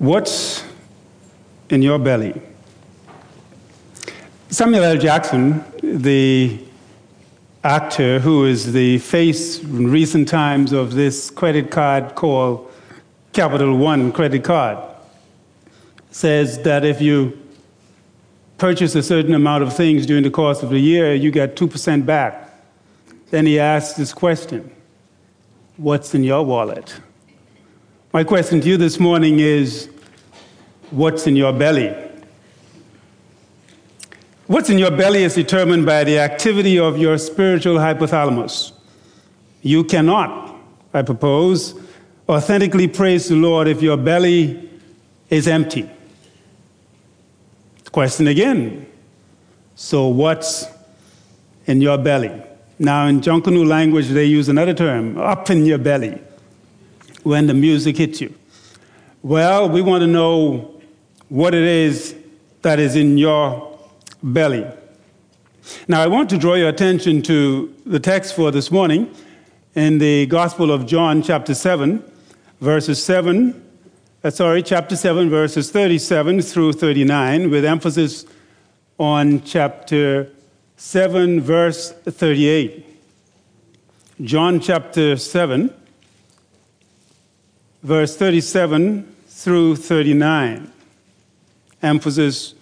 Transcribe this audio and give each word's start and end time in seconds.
What's 0.00 0.64
in 1.68 1.82
your 1.82 1.98
belly? 1.98 2.40
Samuel 4.48 4.84
L. 4.84 4.96
Jackson, 4.96 5.62
the 5.82 6.58
actor 7.62 8.18
who 8.18 8.46
is 8.46 8.72
the 8.72 8.96
face 8.96 9.62
in 9.62 9.90
recent 9.90 10.26
times 10.26 10.72
of 10.72 10.94
this 10.94 11.28
credit 11.28 11.70
card 11.70 12.14
called 12.14 12.72
Capital 13.34 13.76
One 13.76 14.10
credit 14.10 14.42
card, 14.42 14.78
says 16.10 16.62
that 16.62 16.82
if 16.82 17.02
you 17.02 17.38
purchase 18.56 18.94
a 18.94 19.02
certain 19.02 19.34
amount 19.34 19.64
of 19.64 19.76
things 19.76 20.06
during 20.06 20.22
the 20.22 20.30
course 20.30 20.62
of 20.62 20.70
the 20.70 20.80
year, 20.80 21.14
you 21.14 21.30
get 21.30 21.56
2% 21.56 22.06
back. 22.06 22.48
Then 23.28 23.44
he 23.44 23.60
asks 23.60 23.98
this 23.98 24.14
question 24.14 24.70
What's 25.76 26.14
in 26.14 26.24
your 26.24 26.42
wallet? 26.42 26.98
My 28.12 28.24
question 28.24 28.60
to 28.60 28.68
you 28.68 28.76
this 28.76 28.98
morning 28.98 29.38
is 29.38 29.88
what's 30.90 31.28
in 31.28 31.36
your 31.36 31.52
belly? 31.52 31.94
What's 34.48 34.68
in 34.68 34.78
your 34.78 34.90
belly 34.90 35.22
is 35.22 35.36
determined 35.36 35.86
by 35.86 36.02
the 36.02 36.18
activity 36.18 36.76
of 36.76 36.98
your 36.98 37.18
spiritual 37.18 37.76
hypothalamus. 37.76 38.72
You 39.62 39.84
cannot, 39.84 40.56
I 40.92 41.02
propose, 41.02 41.80
authentically 42.28 42.88
praise 42.88 43.28
the 43.28 43.36
Lord 43.36 43.68
if 43.68 43.80
your 43.80 43.96
belly 43.96 44.68
is 45.28 45.46
empty. 45.46 45.88
Question 47.92 48.26
again. 48.26 48.88
So, 49.76 50.08
what's 50.08 50.66
in 51.66 51.80
your 51.80 51.96
belly? 51.96 52.42
Now, 52.76 53.06
in 53.06 53.20
Junkanoo 53.20 53.64
language, 53.64 54.08
they 54.08 54.24
use 54.24 54.48
another 54.48 54.74
term, 54.74 55.16
up 55.16 55.48
in 55.48 55.64
your 55.64 55.78
belly 55.78 56.20
when 57.22 57.46
the 57.46 57.54
music 57.54 57.96
hits 57.96 58.20
you? 58.20 58.34
Well, 59.22 59.68
we 59.68 59.82
want 59.82 60.02
to 60.02 60.06
know 60.06 60.80
what 61.28 61.54
it 61.54 61.62
is 61.62 62.14
that 62.62 62.78
is 62.78 62.96
in 62.96 63.18
your 63.18 63.78
belly. 64.22 64.66
Now, 65.88 66.00
I 66.00 66.06
want 66.06 66.30
to 66.30 66.38
draw 66.38 66.54
your 66.54 66.68
attention 66.68 67.22
to 67.22 67.74
the 67.86 68.00
text 68.00 68.34
for 68.34 68.50
this 68.50 68.70
morning 68.70 69.14
in 69.74 69.98
the 69.98 70.26
Gospel 70.26 70.72
of 70.72 70.86
John, 70.86 71.22
chapter 71.22 71.54
7, 71.54 72.02
verses 72.60 73.02
7, 73.02 73.62
uh, 74.22 74.30
sorry, 74.30 74.62
chapter 74.62 74.96
7, 74.96 75.30
verses 75.30 75.70
37 75.70 76.42
through 76.42 76.72
39, 76.72 77.50
with 77.50 77.64
emphasis 77.64 78.26
on 78.98 79.42
chapter 79.42 80.30
7, 80.76 81.40
verse 81.40 81.92
38. 81.92 82.86
John 84.22 84.60
chapter 84.60 85.16
7, 85.16 85.72
verse 87.82 88.16
37 88.16 89.16
through 89.28 89.76
39. 89.76 90.70
Emphasis 91.82 92.54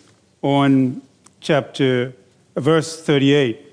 on 0.42 1.02
chapter, 1.41 2.12
uh, 2.56 2.61
verse 2.61 3.02
38. 3.02 3.64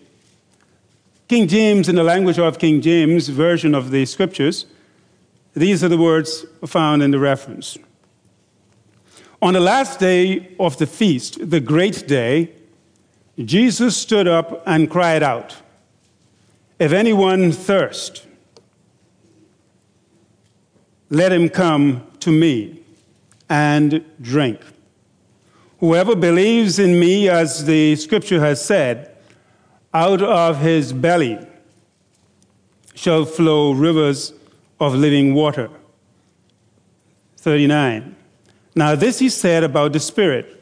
King 1.28 1.48
James, 1.48 1.90
in 1.90 1.96
the 1.96 2.04
language 2.04 2.40
of 2.40 2.60
King 2.60 2.82
James 2.82 3.30
version 3.30 3.76
of 3.76 3.92
the 3.92 4.06
scriptures, 4.06 4.66
these 5.54 5.84
are 5.84 5.90
the 5.90 5.98
words 5.98 6.46
found 6.66 7.02
in 7.02 7.12
the 7.12 7.20
reference. 7.20 7.78
On 9.42 9.54
the 9.54 9.60
last 9.60 10.00
day 10.00 10.56
of 10.60 10.78
the 10.78 10.88
feast, 10.88 11.50
the 11.50 11.60
great 11.60 12.08
day, 12.08 12.52
Jesus 13.38 13.96
stood 13.98 14.28
up 14.28 14.64
and 14.66 14.90
cried 14.90 15.22
out, 15.22 15.58
If 16.80 16.92
anyone 16.92 17.52
thirst, 17.52 18.26
let 21.10 21.32
him 21.32 21.50
come 21.50 22.06
to 22.20 22.32
me 22.32 22.80
and 23.50 24.04
drink. 24.22 24.62
Whoever 25.80 26.16
believes 26.16 26.80
in 26.80 27.00
me, 27.00 27.30
as 27.30 27.66
the 27.66 27.96
scripture 27.96 28.40
has 28.40 28.64
said, 28.64 29.16
out 29.94 30.22
of 30.22 30.60
his 30.60 30.94
belly 30.94 31.46
shall 32.96 33.26
flow 33.26 33.72
rivers 33.72 34.34
of 34.80 34.96
living 34.96 35.34
water. 35.34 35.70
39. 37.38 38.16
Now, 38.74 38.96
this 38.96 39.20
he 39.20 39.30
said 39.30 39.64
about 39.64 39.94
the 39.94 40.00
Spirit, 40.00 40.62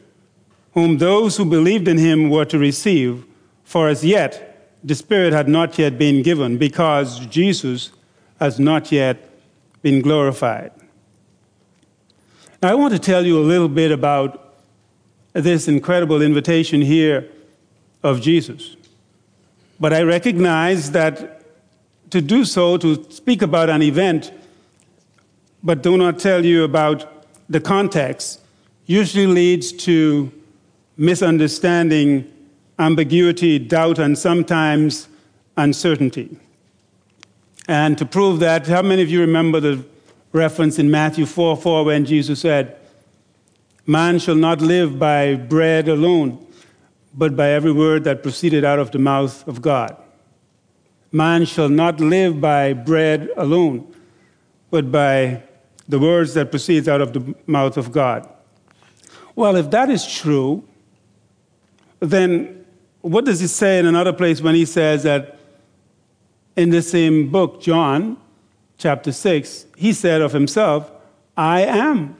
whom 0.74 0.98
those 0.98 1.36
who 1.36 1.44
believed 1.44 1.88
in 1.88 1.98
him 1.98 2.28
were 2.28 2.44
to 2.44 2.58
receive, 2.58 3.24
for 3.64 3.88
as 3.88 4.04
yet 4.04 4.78
the 4.84 4.94
Spirit 4.94 5.32
had 5.32 5.48
not 5.48 5.78
yet 5.78 5.96
been 5.96 6.22
given, 6.22 6.58
because 6.58 7.24
Jesus 7.26 7.90
has 8.38 8.60
not 8.60 8.92
yet 8.92 9.30
been 9.84 10.00
glorified. 10.00 10.72
Now, 12.62 12.70
I 12.70 12.74
want 12.74 12.94
to 12.94 12.98
tell 12.98 13.26
you 13.26 13.38
a 13.38 13.44
little 13.44 13.68
bit 13.68 13.92
about 13.92 14.54
this 15.34 15.68
incredible 15.68 16.22
invitation 16.22 16.80
here 16.80 17.28
of 18.02 18.22
Jesus. 18.22 18.76
But 19.78 19.92
I 19.92 20.00
recognize 20.00 20.92
that 20.92 21.42
to 22.08 22.22
do 22.22 22.46
so, 22.46 22.78
to 22.78 23.04
speak 23.10 23.42
about 23.42 23.68
an 23.68 23.82
event, 23.82 24.32
but 25.62 25.82
do 25.82 25.98
not 25.98 26.18
tell 26.18 26.42
you 26.42 26.64
about 26.64 27.26
the 27.50 27.60
context, 27.60 28.40
usually 28.86 29.26
leads 29.26 29.70
to 29.84 30.32
misunderstanding, 30.96 32.32
ambiguity, 32.78 33.58
doubt, 33.58 33.98
and 33.98 34.16
sometimes 34.16 35.08
uncertainty. 35.58 36.38
And 37.66 37.96
to 37.98 38.04
prove 38.04 38.40
that, 38.40 38.66
how 38.66 38.82
many 38.82 39.02
of 39.02 39.10
you 39.10 39.20
remember 39.20 39.60
the 39.60 39.84
reference 40.32 40.78
in 40.78 40.90
Matthew 40.90 41.24
4 41.24 41.56
4 41.56 41.84
when 41.84 42.04
Jesus 42.04 42.40
said, 42.40 42.76
Man 43.86 44.18
shall 44.18 44.34
not 44.34 44.60
live 44.60 44.98
by 44.98 45.34
bread 45.34 45.88
alone, 45.88 46.46
but 47.14 47.36
by 47.36 47.50
every 47.50 47.72
word 47.72 48.04
that 48.04 48.22
proceeded 48.22 48.64
out 48.64 48.78
of 48.78 48.90
the 48.90 48.98
mouth 48.98 49.46
of 49.46 49.62
God. 49.62 49.96
Man 51.12 51.44
shall 51.44 51.68
not 51.68 52.00
live 52.00 52.40
by 52.40 52.72
bread 52.72 53.30
alone, 53.36 53.94
but 54.70 54.90
by 54.90 55.42
the 55.88 55.98
words 55.98 56.34
that 56.34 56.50
proceed 56.50 56.88
out 56.88 57.00
of 57.00 57.12
the 57.12 57.34
mouth 57.46 57.76
of 57.76 57.92
God. 57.92 58.28
Well, 59.36 59.56
if 59.56 59.70
that 59.70 59.90
is 59.90 60.06
true, 60.06 60.64
then 62.00 62.64
what 63.00 63.24
does 63.24 63.40
he 63.40 63.46
say 63.46 63.78
in 63.78 63.86
another 63.86 64.12
place 64.12 64.40
when 64.40 64.54
he 64.54 64.64
says 64.64 65.02
that 65.02 65.33
in 66.56 66.70
the 66.70 66.82
same 66.82 67.30
book, 67.30 67.60
John 67.60 68.16
chapter 68.78 69.12
6, 69.12 69.66
he 69.76 69.92
said 69.92 70.20
of 70.20 70.32
himself, 70.32 70.90
I 71.36 71.62
am 71.62 72.16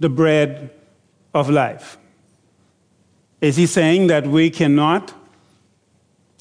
the 0.00 0.08
bread 0.08 0.70
of 1.34 1.50
life. 1.50 1.98
Is 3.40 3.56
he 3.56 3.66
saying 3.66 4.06
that 4.06 4.26
we 4.26 4.50
cannot 4.50 5.12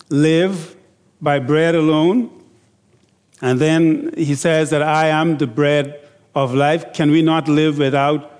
live 0.10 0.76
by 1.22 1.40
bread 1.40 1.76
alone? 1.76 2.32
And 3.42 3.60
then 3.60 4.14
he 4.16 4.36
says 4.36 4.70
that 4.70 4.82
I 4.82 5.08
am 5.08 5.38
the 5.38 5.48
bread 5.48 6.02
of 6.34 6.54
life. 6.54 6.94
Can 6.94 7.12
we 7.12 7.22
not 7.22 7.48
live 7.48 7.78
without 7.78 8.32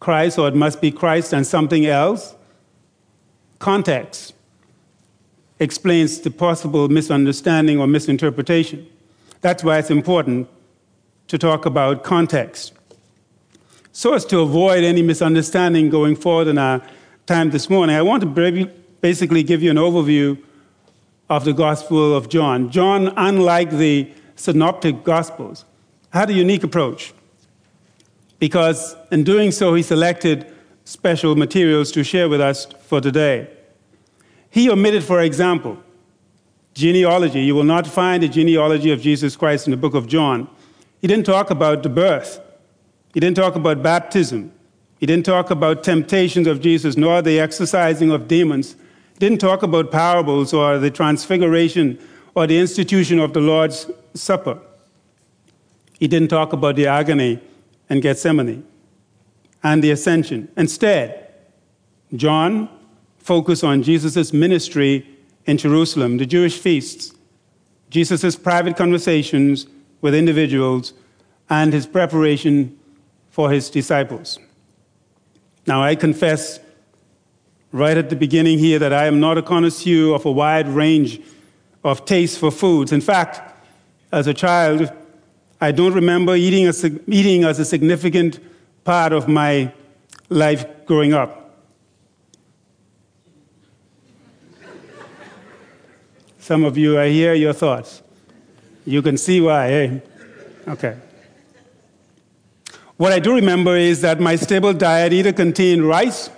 Christ, 0.00 0.38
or 0.38 0.48
it 0.48 0.54
must 0.54 0.80
be 0.80 0.90
Christ 0.90 1.32
and 1.32 1.46
something 1.46 1.86
else? 1.86 2.34
Context 3.58 4.34
explains 5.62 6.20
the 6.20 6.30
possible 6.30 6.88
misunderstanding 6.88 7.78
or 7.78 7.86
misinterpretation. 7.86 8.86
That's 9.40 9.62
why 9.62 9.78
it's 9.78 9.90
important 9.90 10.48
to 11.28 11.38
talk 11.38 11.66
about 11.66 12.02
context. 12.02 12.72
So 13.92 14.14
as 14.14 14.24
to 14.26 14.40
avoid 14.40 14.82
any 14.82 15.02
misunderstanding 15.02 15.88
going 15.88 16.16
forward 16.16 16.48
in 16.48 16.58
our 16.58 16.82
time 17.26 17.50
this 17.50 17.70
morning, 17.70 17.94
I 17.94 18.02
want 18.02 18.22
to 18.22 18.70
basically 19.00 19.42
give 19.42 19.62
you 19.62 19.70
an 19.70 19.76
overview 19.76 20.42
of 21.30 21.44
the 21.44 21.52
Gospel 21.52 22.14
of 22.14 22.28
John. 22.28 22.70
John, 22.70 23.12
unlike 23.16 23.70
the 23.70 24.10
synoptic 24.36 25.04
Gospels, 25.04 25.64
had 26.10 26.28
a 26.28 26.32
unique 26.32 26.64
approach 26.64 27.14
because 28.38 28.96
in 29.12 29.22
doing 29.22 29.52
so, 29.52 29.74
he 29.74 29.82
selected 29.82 30.52
special 30.84 31.36
materials 31.36 31.92
to 31.92 32.02
share 32.02 32.28
with 32.28 32.40
us 32.40 32.66
for 32.82 33.00
today. 33.00 33.48
He 34.52 34.68
omitted, 34.68 35.02
for 35.02 35.22
example, 35.22 35.78
genealogy. 36.74 37.40
You 37.40 37.54
will 37.54 37.64
not 37.64 37.86
find 37.86 38.22
a 38.22 38.28
genealogy 38.28 38.92
of 38.92 39.00
Jesus 39.00 39.34
Christ 39.34 39.66
in 39.66 39.70
the 39.70 39.78
book 39.78 39.94
of 39.94 40.06
John. 40.06 40.46
He 41.00 41.06
didn't 41.06 41.24
talk 41.24 41.48
about 41.48 41.82
the 41.82 41.88
birth, 41.88 42.38
he 43.14 43.18
didn't 43.18 43.36
talk 43.36 43.56
about 43.56 43.82
baptism, 43.82 44.52
he 45.00 45.06
didn't 45.06 45.24
talk 45.24 45.50
about 45.50 45.82
temptations 45.82 46.46
of 46.46 46.60
Jesus, 46.60 46.98
nor 46.98 47.22
the 47.22 47.40
exorcising 47.40 48.10
of 48.10 48.28
demons. 48.28 48.76
He 49.14 49.20
didn't 49.20 49.40
talk 49.40 49.62
about 49.62 49.90
parables 49.90 50.52
or 50.52 50.78
the 50.78 50.90
transfiguration 50.90 51.98
or 52.34 52.46
the 52.46 52.58
institution 52.58 53.20
of 53.20 53.32
the 53.32 53.40
Lord's 53.40 53.90
Supper. 54.12 54.58
He 55.98 56.08
didn't 56.08 56.28
talk 56.28 56.52
about 56.52 56.76
the 56.76 56.88
agony 56.88 57.40
and 57.88 58.02
Gethsemane 58.02 58.66
and 59.62 59.82
the 59.82 59.92
ascension. 59.92 60.48
Instead, 60.58 61.32
John 62.14 62.68
focus 63.22 63.64
on 63.64 63.82
Jesus' 63.82 64.32
ministry 64.32 65.06
in 65.46 65.56
Jerusalem, 65.56 66.18
the 66.18 66.26
Jewish 66.26 66.58
feasts, 66.58 67.14
Jesus' 67.90 68.36
private 68.36 68.76
conversations 68.76 69.66
with 70.00 70.14
individuals, 70.14 70.92
and 71.48 71.72
his 71.72 71.86
preparation 71.86 72.78
for 73.30 73.50
his 73.50 73.70
disciples. 73.70 74.38
Now, 75.66 75.82
I 75.82 75.94
confess 75.94 76.60
right 77.70 77.96
at 77.96 78.10
the 78.10 78.16
beginning 78.16 78.58
here 78.58 78.78
that 78.78 78.92
I 78.92 79.06
am 79.06 79.20
not 79.20 79.38
a 79.38 79.42
connoisseur 79.42 80.14
of 80.14 80.26
a 80.26 80.32
wide 80.32 80.68
range 80.68 81.20
of 81.84 82.04
tastes 82.04 82.36
for 82.36 82.50
foods. 82.50 82.92
In 82.92 83.00
fact, 83.00 83.40
as 84.12 84.26
a 84.26 84.34
child, 84.34 84.92
I 85.60 85.72
don't 85.72 85.94
remember 85.94 86.34
eating, 86.34 86.66
a, 86.66 86.72
eating 87.06 87.44
as 87.44 87.58
a 87.58 87.64
significant 87.64 88.40
part 88.84 89.12
of 89.12 89.28
my 89.28 89.72
life 90.28 90.64
growing 90.86 91.12
up. 91.12 91.41
Some 96.42 96.64
of 96.64 96.76
you, 96.76 96.98
I 96.98 97.08
hear 97.08 97.34
your 97.34 97.52
thoughts. 97.52 98.02
You 98.84 99.00
can 99.00 99.16
see 99.16 99.40
why, 99.40 99.70
eh? 99.70 100.00
Okay. 100.66 100.96
What 102.96 103.12
I 103.12 103.20
do 103.20 103.32
remember 103.36 103.76
is 103.76 104.00
that 104.00 104.18
my 104.18 104.34
stable 104.34 104.72
diet 104.72 105.12
either 105.12 105.32
contained 105.32 105.86
rice, 105.86 106.30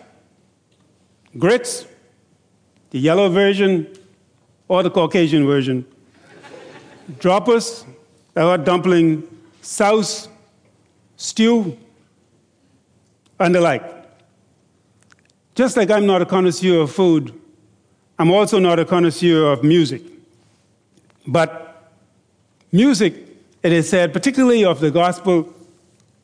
grits, 1.39 1.87
the 2.91 2.99
yellow 2.99 3.31
version, 3.31 3.89
or 4.69 4.83
the 4.83 4.91
Caucasian 4.91 5.47
version, 5.47 5.87
droppers, 7.19 7.87
or 8.37 8.59
dumpling, 8.59 9.27
sauce, 9.62 10.29
stew, 11.17 11.79
and 13.41 13.55
the 13.55 13.61
like. 13.62 13.83
Just 15.55 15.79
like 15.79 15.91
I'm 15.91 16.05
not 16.05 16.21
a 16.21 16.27
connoisseur 16.27 16.83
of 16.83 16.93
food, 16.93 17.41
I'm 18.19 18.31
also 18.31 18.58
not 18.58 18.78
a 18.78 18.84
connoisseur 18.84 19.52
of 19.52 19.64
music. 19.64 20.02
But 21.26 21.90
music, 22.70 23.14
it 23.62 23.72
is 23.72 23.88
said, 23.88 24.12
particularly 24.12 24.64
of 24.64 24.81
the 24.81 24.90
Gospel 24.90 25.52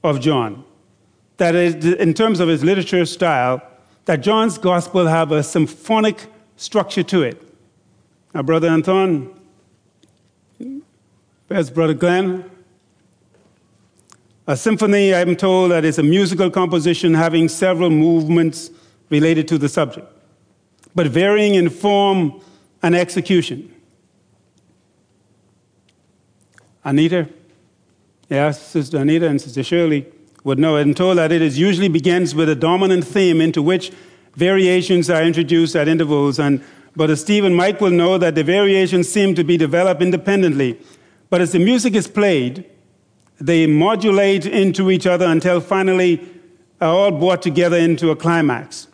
of 0.04 0.20
John, 0.20 0.64
that 1.38 1.54
is, 1.54 1.84
in 1.84 2.14
terms 2.14 2.38
of 2.38 2.48
his 2.48 2.62
literature 2.62 3.04
style, 3.06 3.62
that 4.04 4.20
John's 4.20 4.58
Gospel 4.58 5.06
have 5.06 5.32
a 5.32 5.42
symphonic 5.42 6.26
structure 6.56 7.02
to 7.02 7.22
it. 7.22 7.42
Now, 8.34 8.42
Brother 8.42 8.68
Anton, 8.68 9.34
where's 11.48 11.70
Brother 11.70 11.94
Glenn? 11.94 12.48
A 14.46 14.56
symphony, 14.56 15.14
I'm 15.14 15.34
told, 15.36 15.70
that 15.70 15.84
is 15.84 15.98
a 15.98 16.02
musical 16.02 16.50
composition 16.50 17.14
having 17.14 17.48
several 17.48 17.90
movements 17.90 18.70
related 19.08 19.48
to 19.48 19.58
the 19.58 19.68
subject 19.68 20.06
but 20.94 21.06
varying 21.06 21.54
in 21.54 21.70
form 21.70 22.40
and 22.82 22.94
execution. 22.94 23.74
Anita, 26.84 27.28
yes, 28.28 28.60
Sister 28.66 28.98
Anita 28.98 29.28
and 29.28 29.40
Sister 29.40 29.62
Shirley 29.62 30.06
would 30.44 30.58
know 30.58 30.76
and 30.76 30.96
told 30.96 31.18
that 31.18 31.30
it 31.30 31.52
usually 31.52 31.88
begins 31.88 32.34
with 32.34 32.48
a 32.48 32.54
dominant 32.54 33.04
theme 33.04 33.40
into 33.40 33.62
which 33.62 33.92
variations 34.34 35.10
are 35.10 35.22
introduced 35.22 35.76
at 35.76 35.88
intervals. 35.88 36.38
And 36.38 36.62
Brother 36.96 37.16
Stephen 37.16 37.54
Mike 37.54 37.80
will 37.80 37.90
know 37.90 38.16
that 38.18 38.34
the 38.34 38.44
variations 38.44 39.10
seem 39.10 39.34
to 39.34 39.44
be 39.44 39.56
developed 39.56 40.00
independently. 40.00 40.80
But 41.28 41.40
as 41.42 41.52
the 41.52 41.58
music 41.58 41.94
is 41.94 42.08
played, 42.08 42.64
they 43.38 43.66
modulate 43.66 44.46
into 44.46 44.90
each 44.90 45.06
other 45.06 45.26
until 45.26 45.60
finally 45.60 46.26
are 46.80 46.88
all 46.88 47.10
brought 47.10 47.42
together 47.42 47.76
into 47.76 48.10
a 48.10 48.16
climax. 48.16 48.86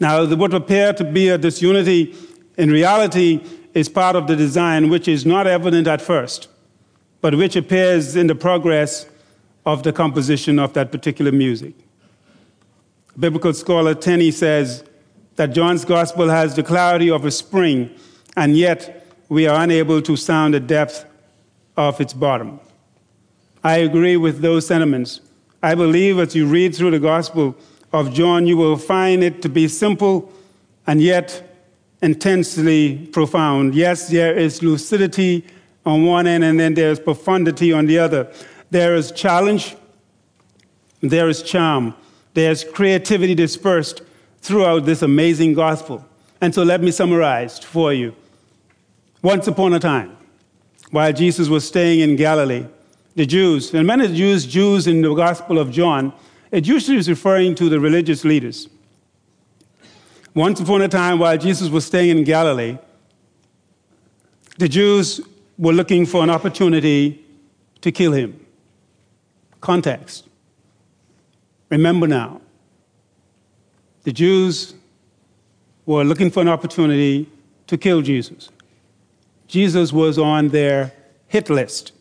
Now, 0.00 0.24
what 0.34 0.54
appear 0.54 0.92
to 0.94 1.04
be 1.04 1.28
a 1.28 1.38
disunity 1.38 2.14
in 2.56 2.70
reality 2.70 3.40
is 3.74 3.88
part 3.88 4.16
of 4.16 4.26
the 4.26 4.36
design 4.36 4.90
which 4.90 5.08
is 5.08 5.24
not 5.24 5.46
evident 5.46 5.86
at 5.86 6.00
first, 6.00 6.48
but 7.20 7.34
which 7.34 7.56
appears 7.56 8.16
in 8.16 8.26
the 8.26 8.34
progress 8.34 9.06
of 9.64 9.82
the 9.82 9.92
composition 9.92 10.58
of 10.58 10.72
that 10.74 10.90
particular 10.90 11.32
music. 11.32 11.74
Biblical 13.18 13.52
scholar 13.52 13.94
Tenney 13.94 14.30
says 14.30 14.84
that 15.36 15.48
John's 15.48 15.84
gospel 15.84 16.28
has 16.28 16.56
the 16.56 16.62
clarity 16.62 17.10
of 17.10 17.24
a 17.24 17.30
spring, 17.30 17.90
and 18.36 18.56
yet 18.56 19.06
we 19.28 19.46
are 19.46 19.62
unable 19.62 20.02
to 20.02 20.16
sound 20.16 20.54
the 20.54 20.60
depth 20.60 21.06
of 21.76 22.00
its 22.00 22.12
bottom. 22.12 22.60
I 23.64 23.78
agree 23.78 24.16
with 24.16 24.40
those 24.40 24.66
sentiments. 24.66 25.20
I 25.62 25.74
believe 25.74 26.18
as 26.18 26.34
you 26.34 26.46
read 26.46 26.74
through 26.74 26.90
the 26.90 26.98
gospel, 26.98 27.56
of 27.92 28.12
John, 28.12 28.46
you 28.46 28.56
will 28.56 28.76
find 28.76 29.22
it 29.22 29.42
to 29.42 29.48
be 29.48 29.68
simple 29.68 30.32
and 30.86 31.00
yet 31.00 31.48
intensely 32.02 33.06
profound. 33.12 33.74
Yes, 33.74 34.08
there 34.08 34.36
is 34.36 34.62
lucidity 34.62 35.44
on 35.84 36.04
one 36.04 36.26
end, 36.26 36.44
and 36.44 36.58
then 36.58 36.74
there's 36.74 36.98
profundity 36.98 37.72
on 37.72 37.86
the 37.86 37.98
other. 37.98 38.32
There 38.70 38.94
is 38.94 39.12
challenge, 39.12 39.76
there 41.00 41.28
is 41.28 41.42
charm, 41.42 41.94
there's 42.34 42.64
creativity 42.64 43.34
dispersed 43.34 44.02
throughout 44.40 44.84
this 44.84 45.02
amazing 45.02 45.54
gospel. 45.54 46.04
And 46.40 46.54
so 46.54 46.62
let 46.62 46.80
me 46.80 46.90
summarize 46.90 47.58
for 47.58 47.92
you. 47.92 48.14
Once 49.22 49.46
upon 49.46 49.72
a 49.74 49.78
time, 49.78 50.16
while 50.90 51.12
Jesus 51.12 51.48
was 51.48 51.66
staying 51.66 52.00
in 52.00 52.16
Galilee, 52.16 52.66
the 53.14 53.26
Jews, 53.26 53.72
and 53.74 53.86
many 53.86 54.08
Jews, 54.08 54.46
Jews 54.46 54.86
in 54.86 55.02
the 55.02 55.14
Gospel 55.14 55.58
of 55.58 55.70
John, 55.70 56.12
it 56.52 56.66
usually 56.66 56.98
is 56.98 57.08
referring 57.08 57.54
to 57.56 57.68
the 57.68 57.80
religious 57.80 58.24
leaders. 58.24 58.68
Once 60.34 60.60
upon 60.60 60.82
a 60.82 60.88
time, 60.88 61.18
while 61.18 61.36
Jesus 61.36 61.68
was 61.70 61.84
staying 61.84 62.18
in 62.18 62.24
Galilee, 62.24 62.78
the 64.58 64.68
Jews 64.68 65.20
were 65.58 65.72
looking 65.72 66.06
for 66.06 66.22
an 66.22 66.30
opportunity 66.30 67.24
to 67.80 67.90
kill 67.90 68.12
him. 68.12 68.38
Context. 69.60 70.28
Remember 71.70 72.06
now, 72.06 72.40
the 74.04 74.12
Jews 74.12 74.74
were 75.86 76.04
looking 76.04 76.30
for 76.30 76.40
an 76.40 76.48
opportunity 76.48 77.28
to 77.66 77.78
kill 77.78 78.02
Jesus. 78.02 78.50
Jesus 79.46 79.92
was 79.92 80.18
on 80.18 80.48
their 80.48 80.92
hit 81.28 81.48
list. 81.48 81.92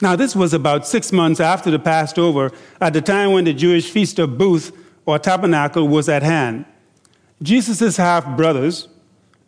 Now, 0.00 0.16
this 0.16 0.36
was 0.36 0.54
about 0.54 0.86
six 0.86 1.12
months 1.12 1.40
after 1.40 1.70
the 1.70 1.78
Passover, 1.78 2.52
at 2.80 2.92
the 2.92 3.00
time 3.00 3.32
when 3.32 3.44
the 3.44 3.52
Jewish 3.52 3.90
feast 3.90 4.18
of 4.18 4.38
Booth 4.38 4.72
or 5.06 5.18
Tabernacle 5.18 5.88
was 5.88 6.08
at 6.08 6.22
hand. 6.22 6.64
Jesus' 7.42 7.96
half 7.96 8.36
brothers 8.36 8.88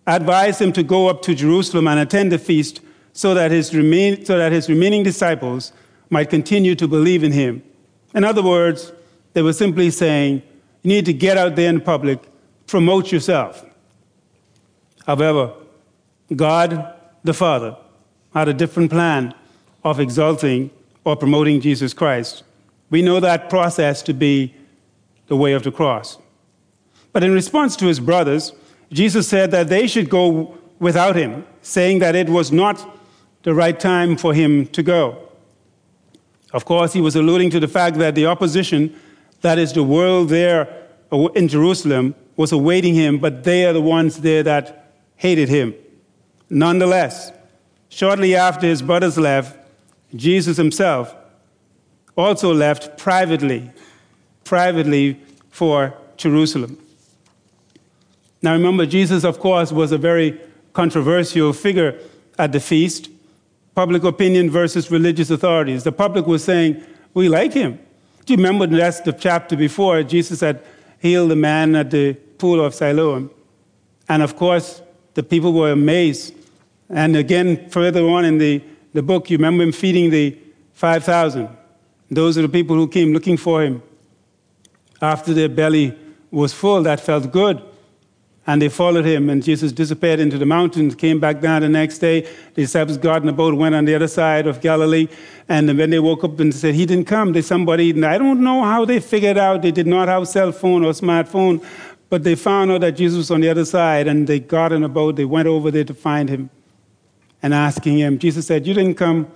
advised 0.07 0.61
him 0.61 0.73
to 0.73 0.83
go 0.83 1.09
up 1.09 1.23
to 1.23 1.35
Jerusalem 1.35 1.87
and 1.87 2.01
attend 2.01 2.33
the 2.33 2.39
feast 2.39 2.81
so 3.13 3.35
that, 3.35 3.51
his 3.51 3.75
remain, 3.75 4.25
so 4.25 4.39
that 4.39 4.53
his 4.53 4.69
remaining 4.69 5.03
disciples 5.03 5.73
might 6.09 6.31
continue 6.31 6.75
to 6.75 6.89
believe 6.89 7.23
in 7.23 7.33
him. 7.33 7.63
In 8.15 8.25
other 8.25 8.43
words, 8.43 8.93
they 9.33 9.43
were 9.43 9.53
simply 9.53 9.91
saying, 9.91 10.43
You 10.83 10.89
need 10.89 11.07
to 11.07 11.13
get 11.13 11.37
out 11.37 11.57
there 11.57 11.69
in 11.69 11.81
public, 11.81 12.21
promote 12.67 13.13
yourself. 13.13 13.65
However, 15.07 15.53
God 16.35 16.95
the 17.25 17.35
Father 17.35 17.77
had 18.33 18.49
a 18.49 18.55
different 18.55 18.91
plan 18.91 19.35
of 19.85 20.01
exalting 20.01 20.71
or 21.05 21.17
promoting 21.17 21.61
Jesus 21.61 21.95
Christ. 21.95 22.43
We 22.91 23.03
know 23.03 23.21
that 23.21 23.49
process 23.49 24.03
to 24.03 24.13
be 24.13 24.55
the 25.29 25.37
way 25.37 25.53
of 25.53 25.63
the 25.63 25.73
cross. 25.73 26.19
But 27.13 27.25
in 27.25 27.33
response 27.33 27.77
to 27.77 27.87
his 27.87 28.01
brothers, 28.01 28.53
Jesus 28.93 29.29
said 29.29 29.51
that 29.53 29.69
they 29.69 29.87
should 29.87 30.11
go 30.11 30.59
without 30.79 31.17
him, 31.17 31.47
saying 31.63 32.01
that 32.01 32.15
it 32.15 32.29
was 32.29 32.51
not 32.51 32.99
the 33.43 33.55
right 33.55 33.79
time 33.79 34.17
for 34.17 34.35
him 34.35 34.67
to 34.69 34.83
go. 34.83 35.29
Of 36.53 36.65
course, 36.65 36.93
he 36.93 37.01
was 37.01 37.15
alluding 37.15 37.51
to 37.51 37.61
the 37.61 37.69
fact 37.69 37.97
that 37.99 38.15
the 38.15 38.27
opposition, 38.27 38.95
that 39.41 39.59
is 39.59 39.73
the 39.73 39.85
world 39.85 40.29
there 40.29 40.87
in 41.35 41.49
Jerusalem, 41.49 42.15
was 42.37 42.53
awaiting 42.53 42.95
him, 42.95 43.19
but 43.19 43.45
they 43.45 43.67
are 43.67 43.73
the 43.73 43.81
ones 43.81 44.21
there 44.21 44.43
that 44.43 44.93
hated 45.17 45.49
him. 45.49 45.75
Nonetheless, 46.49 47.33
shortly 47.89 48.35
after 48.35 48.67
his 48.67 48.83
brothers 48.83 49.17
left, 49.17 49.57
Jesus 50.15 50.57
himself 50.57 51.15
also 52.17 52.53
left 52.53 52.99
privately, 52.99 53.71
privately 54.45 55.21
for 55.51 55.95
Jerusalem. 56.17 56.79
Now 58.43 58.53
remember, 58.53 58.87
Jesus, 58.87 59.25
of 59.25 59.39
course, 59.39 59.73
was 59.73 59.93
a 59.93 59.99
very 59.99 60.41
controversial 60.73 61.53
figure 61.53 61.99
at 62.39 62.53
the 62.53 62.61
feast. 62.61 63.11
Public 63.75 64.03
opinion 64.05 64.51
versus 64.51 64.91
religious 64.91 65.31
authorities. 65.31 65.85
The 65.85 65.93
public 65.93 66.27
was 66.27 66.43
saying, 66.43 66.83
We 67.15 67.29
like 67.29 67.53
him. 67.53 67.79
Do 68.25 68.33
you 68.33 68.37
remember 68.37 68.67
the 68.67 69.17
chapter 69.19 69.57
before? 69.57 70.03
Jesus 70.03 70.41
had 70.41 70.63
healed 70.99 71.31
the 71.31 71.37
man 71.37 71.75
at 71.75 71.91
the 71.91 72.15
pool 72.39 72.65
of 72.65 72.75
Siloam. 72.75 73.31
And 74.09 74.23
of 74.23 74.37
course, 74.37 74.83
the 75.15 75.23
people 75.23 75.53
were 75.53 75.73
amazed. 75.73 76.35
And 76.89 77.17
again, 77.17 77.69
further 77.71 78.03
on 78.09 78.25
in 78.25 78.39
the 78.39 78.63
the 78.93 79.03
book, 79.03 79.31
you 79.31 79.37
remember 79.37 79.63
him 79.63 79.73
feeding 79.73 80.11
the 80.11 80.37
5,000. 80.73 81.49
Those 82.11 82.37
are 82.39 82.43
the 82.43 82.49
people 82.49 82.77
who 82.77 82.89
came 82.89 83.13
looking 83.13 83.37
for 83.37 83.63
him. 83.63 83.83
After 85.01 85.33
their 85.33 85.49
belly 85.49 85.97
was 86.31 86.53
full, 86.53 86.83
that 86.83 87.01
felt 87.01 87.31
good. 87.31 87.63
And 88.47 88.61
they 88.61 88.69
followed 88.69 89.05
him, 89.05 89.31
and 89.31 89.43
Jesus 89.43 89.71
disappeared 89.71 90.19
into 90.19 90.37
the 90.37 90.47
mountains, 90.47 90.95
came 90.95 91.21
back 91.21 91.41
down 91.41 91.63
the 91.63 91.69
next 91.69 91.99
day. 91.99 92.23
The 92.55 92.63
disciples 92.63 92.99
got 92.99 93.23
in 93.23 93.29
a 93.29 93.33
boat, 93.33 93.55
went 93.55 93.75
on 93.75 93.85
the 93.85 93.95
other 93.95 94.09
side 94.09 94.47
of 94.47 94.61
Galilee, 94.61 95.09
and 95.49 95.69
when 95.79 95.91
they 95.91 96.01
woke 96.01 96.25
up 96.25 96.41
and 96.41 96.53
said, 96.53 96.75
He 96.75 96.85
didn't 96.85 97.05
come, 97.05 97.33
they 97.33 97.43
somebody, 97.43 97.91
I 98.03 98.19
don't 98.19 98.41
know 98.41 98.63
how 98.63 98.85
they 98.85 98.99
figured 98.99 99.39
out 99.39 99.63
they 99.63 99.71
did 99.71 99.87
not 99.87 100.09
have 100.09 100.27
cell 100.27 100.51
phone 100.51 100.85
or 100.85 100.93
smartphone, 100.93 101.65
but 102.09 102.25
they 102.25 102.35
found 102.35 102.73
out 102.73 102.81
that 102.81 102.93
Jesus 102.93 103.19
was 103.19 103.31
on 103.31 103.41
the 103.41 103.49
other 103.49 103.65
side, 103.65 104.09
and 104.09 104.27
they 104.27 104.41
got 104.41 104.73
in 104.73 104.83
a 104.83 104.89
boat, 104.89 105.17
they 105.17 105.27
went 105.27 105.47
over 105.47 105.71
there 105.71 105.85
to 105.85 105.95
find 105.95 106.29
him 106.29 106.51
and 107.43 107.55
asking 107.55 107.99
him. 107.99 108.19
Jesus 108.19 108.47
said, 108.47 108.67
You 108.67 108.75
didn't 108.75 108.95
come 108.95 109.29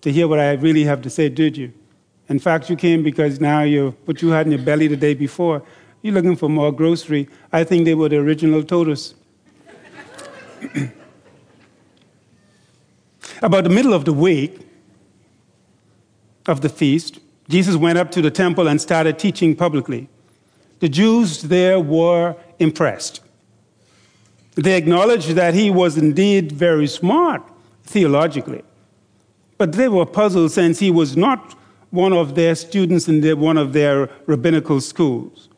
to 0.00 0.12
hear 0.12 0.28
what 0.28 0.38
I 0.38 0.52
really 0.52 0.84
have 0.84 1.02
to 1.02 1.10
say, 1.10 1.28
did 1.28 1.56
you? 1.56 1.72
In 2.28 2.38
fact, 2.38 2.70
you 2.70 2.76
came 2.76 3.02
because 3.02 3.40
now 3.40 3.62
you 3.62 3.96
what 4.04 4.22
you 4.22 4.28
had 4.28 4.46
in 4.46 4.52
your 4.52 4.62
belly 4.62 4.86
the 4.86 4.96
day 4.96 5.14
before 5.14 5.62
you're 6.02 6.14
looking 6.14 6.36
for 6.36 6.48
more 6.48 6.72
grocery. 6.72 7.28
I 7.52 7.64
think 7.64 7.84
they 7.84 7.94
were 7.94 8.08
the 8.08 8.16
original 8.18 8.62
totus. 8.62 9.14
About 13.42 13.64
the 13.64 13.70
middle 13.70 13.92
of 13.94 14.04
the 14.04 14.12
week 14.12 14.60
of 16.46 16.60
the 16.60 16.68
feast, 16.68 17.18
Jesus 17.48 17.74
went 17.76 17.98
up 17.98 18.10
to 18.12 18.22
the 18.22 18.30
temple 18.30 18.68
and 18.68 18.80
started 18.80 19.18
teaching 19.18 19.56
publicly. 19.56 20.08
The 20.80 20.88
Jews 20.88 21.42
there 21.42 21.80
were 21.80 22.36
impressed. 22.58 23.20
They 24.54 24.76
acknowledged 24.76 25.30
that 25.30 25.54
he 25.54 25.70
was 25.70 25.96
indeed 25.96 26.52
very 26.52 26.86
smart 26.86 27.42
theologically, 27.84 28.62
but 29.58 29.72
they 29.72 29.88
were 29.88 30.06
puzzled 30.06 30.52
since 30.52 30.78
he 30.78 30.90
was 30.90 31.16
not 31.16 31.56
one 31.90 32.12
of 32.12 32.34
their 32.34 32.54
students 32.54 33.08
in 33.08 33.40
one 33.40 33.56
of 33.56 33.72
their 33.72 34.08
rabbinical 34.26 34.80
schools. 34.80 35.48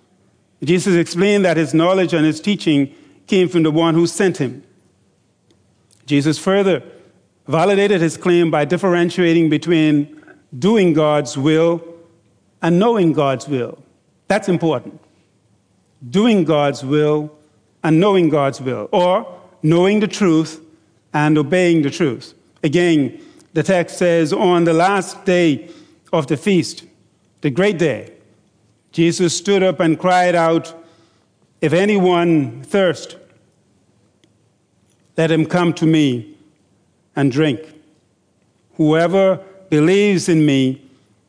Jesus 0.65 0.95
explained 0.95 1.45
that 1.45 1.57
his 1.57 1.75
knowledge 1.75 2.15
and 2.15 2.25
his 2.25 2.41
teaching 2.41 2.95
came 3.27 3.49
from 3.49 3.63
the 3.63 3.71
one 3.71 3.95
who 3.95 4.07
sent 4.07 4.39
him. 4.39 4.63
Jesus 6.07 6.39
further 6.39 6.83
validated 7.47 8.01
his 8.01 8.17
claim 8.17 8.51
by 8.51 8.65
differentiating 8.65 9.51
between 9.51 10.23
doing 10.59 10.93
God's 10.93 11.37
will 11.37 11.83
and 12.61 12.79
knowing 12.79 13.13
God's 13.13 13.49
will. 13.49 13.83
That's 14.29 14.49
important. 14.49 15.01
Doing 16.09 16.45
God's 16.45 16.85
will 16.85 17.37
and 17.83 18.01
knowing 18.01 18.29
God's 18.29 18.61
will, 18.61 18.89
or 18.93 19.41
knowing 19.63 20.01
the 20.01 20.09
truth 20.09 20.61
and 21.13 21.37
obeying 21.37 21.83
the 21.83 21.91
truth. 21.91 22.35
Again, 22.63 23.21
the 23.53 23.63
text 23.63 23.99
says, 23.99 24.33
On 24.33 24.65
the 24.65 24.73
last 24.73 25.25
day 25.25 25.71
of 26.13 26.27
the 26.27 26.37
feast, 26.37 26.85
the 27.41 27.51
great 27.51 27.79
day, 27.79 28.13
Jesus 28.93 29.37
stood 29.37 29.63
up 29.63 29.81
and 29.81 29.99
cried 29.99 30.35
out, 30.35 30.75
If 31.61 31.73
anyone 31.73 32.63
thirst, 32.63 33.17
let 35.17 35.31
him 35.31 35.47
come 35.47 35.73
to 35.75 35.87
me 35.87 36.37
and 37.17 37.31
drink. 37.31 37.61
Whoever 38.77 39.37
believes 39.69 40.29
in 40.29 40.47
me, 40.47 40.83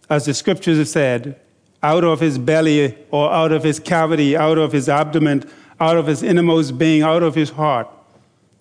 as 0.10 0.26
the 0.26 0.34
scriptures 0.34 0.78
have 0.78 0.88
said, 0.88 1.40
out 1.82 2.04
of 2.04 2.22
his 2.22 2.38
belly 2.38 2.98
or 3.12 3.32
out 3.32 3.52
of 3.52 3.64
his 3.64 3.80
cavity, 3.80 4.38
out 4.38 4.58
of 4.58 4.72
his 4.72 4.88
abdomen, 4.88 5.44
out 5.80 5.98
of 5.98 6.08
his 6.08 6.24
innermost 6.24 6.78
being, 6.78 7.02
out 7.02 7.24
of 7.24 7.36
his 7.36 7.52
heart, 7.52 7.88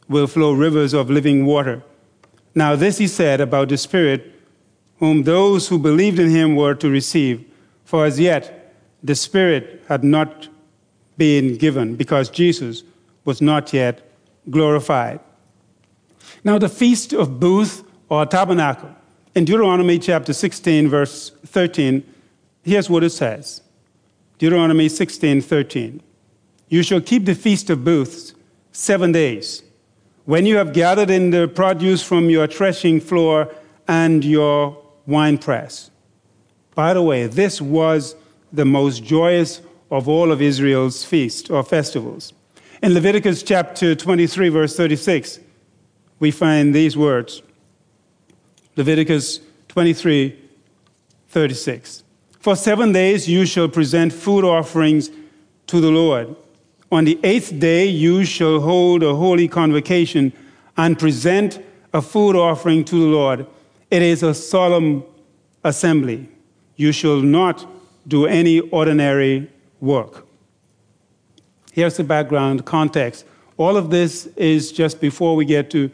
will 0.09 0.26
flow 0.26 0.52
rivers 0.52 0.92
of 0.92 1.11
living 1.11 1.47
water. 1.47 1.83
Now, 2.54 2.76
this 2.76 2.99
he 2.99 3.07
said 3.07 3.40
about 3.40 3.69
the 3.69 3.78
Spirit, 3.78 4.33
whom 4.99 5.23
those 5.23 5.69
who 5.69 5.78
believed 5.78 6.19
in 6.19 6.31
him 6.31 6.54
were 6.54 6.75
to 6.75 6.88
receive. 6.88 7.45
For 7.85 8.07
as 8.07 8.21
yet, 8.21 8.75
the 9.02 9.14
Spirit 9.14 9.83
had 9.88 10.04
not 10.04 10.49
been 11.16 11.57
given 11.57 11.97
because 11.97 12.31
Jesus 12.31 12.85
was 13.25 13.40
not 13.40 13.73
yet 13.73 14.02
glorified. 14.50 15.21
Now, 16.45 16.59
the 16.59 16.69
Feast 16.69 17.12
of 17.12 17.40
Booth 17.40 17.85
or 18.09 18.26
Tabernacle, 18.26 18.95
in 19.35 19.45
Deuteronomy 19.45 19.99
chapter 19.99 20.33
16, 20.33 20.88
verse 20.88 21.31
13, 21.47 22.04
here's 22.62 22.90
what 22.90 23.04
it 23.04 23.11
says 23.11 23.62
Deuteronomy 24.38 24.88
16, 24.88 25.40
13. 25.40 26.02
You 26.73 26.83
shall 26.83 27.02
keep 27.02 27.26
the 27.26 27.35
Feast 27.35 27.69
of 27.69 27.85
Booths 27.85 28.33
seven 28.73 29.12
days. 29.12 29.62
When 30.25 30.47
you 30.47 30.57
have 30.57 30.73
gathered 30.73 31.11
in 31.11 31.29
the 31.29 31.47
produce 31.47 32.02
from 32.02 32.31
your 32.31 32.47
threshing 32.47 32.99
floor 32.99 33.55
and 33.87 34.25
your 34.25 34.83
winepress. 35.07 35.91
By 36.75 36.95
the 36.95 37.02
way, 37.02 37.26
this 37.26 37.61
was 37.61 38.17
the 38.55 38.64
most 38.64 39.05
joyous 39.05 39.61
of 39.91 40.09
all 40.09 40.33
of 40.33 40.41
Israel's 40.41 41.05
feasts 41.05 41.50
or 41.50 41.62
festivals. 41.62 42.33
In 42.83 42.95
Leviticus 42.95 43.43
chapter 43.43 43.95
23, 43.95 44.49
verse 44.49 44.75
36, 44.75 45.41
we 46.21 46.31
find 46.31 46.75
these 46.75 46.97
words 46.97 47.43
Leviticus 48.76 49.41
23, 49.69 50.38
36. 51.29 52.02
For 52.41 52.57
seven 52.57 52.93
days 52.93 53.29
you 53.29 53.45
shall 53.45 53.69
present 53.69 54.14
food 54.14 54.43
offerings 54.43 55.11
to 55.67 55.79
the 55.79 55.91
Lord. 55.91 56.35
On 56.92 57.04
the 57.04 57.18
eighth 57.25 57.58
day 57.58 57.87
you 57.87 58.22
shall 58.26 58.61
hold 58.61 59.02
a 59.02 59.14
holy 59.14 59.49
convocation 59.49 60.30
and 60.76 60.99
present 60.99 61.58
a 61.94 62.02
food 62.02 62.37
offering 62.37 62.84
to 62.84 62.94
the 62.94 63.06
Lord. 63.06 63.46
It 63.90 64.02
is 64.02 64.22
a 64.22 64.34
solemn 64.34 65.02
assembly. 65.64 66.28
You 66.76 66.92
shall 66.92 67.22
not 67.22 67.66
do 68.06 68.26
any 68.26 68.61
ordinary 68.61 69.50
work. 69.80 70.26
Here's 71.72 71.96
the 71.96 72.04
background 72.04 72.66
context. 72.66 73.25
All 73.56 73.78
of 73.78 73.88
this 73.88 74.26
is 74.37 74.70
just 74.70 75.00
before 75.00 75.34
we 75.34 75.46
get 75.46 75.70
to 75.70 75.90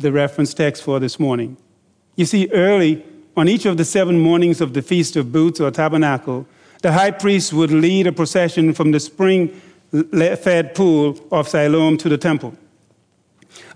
the 0.00 0.12
reference 0.12 0.52
text 0.52 0.82
for 0.82 1.00
this 1.00 1.18
morning. 1.18 1.56
You 2.16 2.26
see, 2.26 2.50
early 2.52 3.02
on 3.38 3.48
each 3.48 3.64
of 3.64 3.78
the 3.78 3.86
seven 3.86 4.20
mornings 4.20 4.60
of 4.60 4.74
the 4.74 4.82
Feast 4.82 5.16
of 5.16 5.32
Booths 5.32 5.60
or 5.60 5.70
Tabernacle, 5.70 6.46
the 6.82 6.92
high 6.92 7.12
priest 7.12 7.54
would 7.54 7.70
lead 7.70 8.06
a 8.06 8.12
procession 8.12 8.74
from 8.74 8.90
the 8.90 9.00
spring 9.00 9.58
fed 9.92 10.74
pool 10.74 11.18
of 11.30 11.48
Siloam 11.48 11.96
to 11.98 12.08
the 12.08 12.18
temple. 12.18 12.54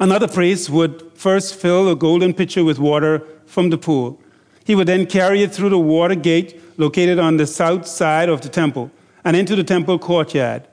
Another 0.01 0.29
priest 0.29 0.71
would 0.71 1.13
first 1.15 1.55
fill 1.55 1.89
a 1.91 1.97
golden 1.97 2.33
pitcher 2.33 2.65
with 2.65 2.79
water 2.79 3.23
from 3.47 3.71
the 3.71 3.79
pool. 3.79 4.21
He 4.65 4.75
would 4.75 4.89
then 4.89 5.07
carry 5.07 5.43
it 5.43 5.53
through 5.53 5.71
the 5.71 5.79
water 5.79 6.15
gate 6.15 6.61
located 6.79 7.19
on 7.19 7.37
the 7.37 7.47
south 7.47 7.87
side 7.87 8.29
of 8.29 8.41
the 8.41 8.49
temple, 8.49 8.91
and 9.25 9.37
into 9.37 9.57
the 9.57 9.65
temple 9.65 9.99
courtyard. 9.99 10.67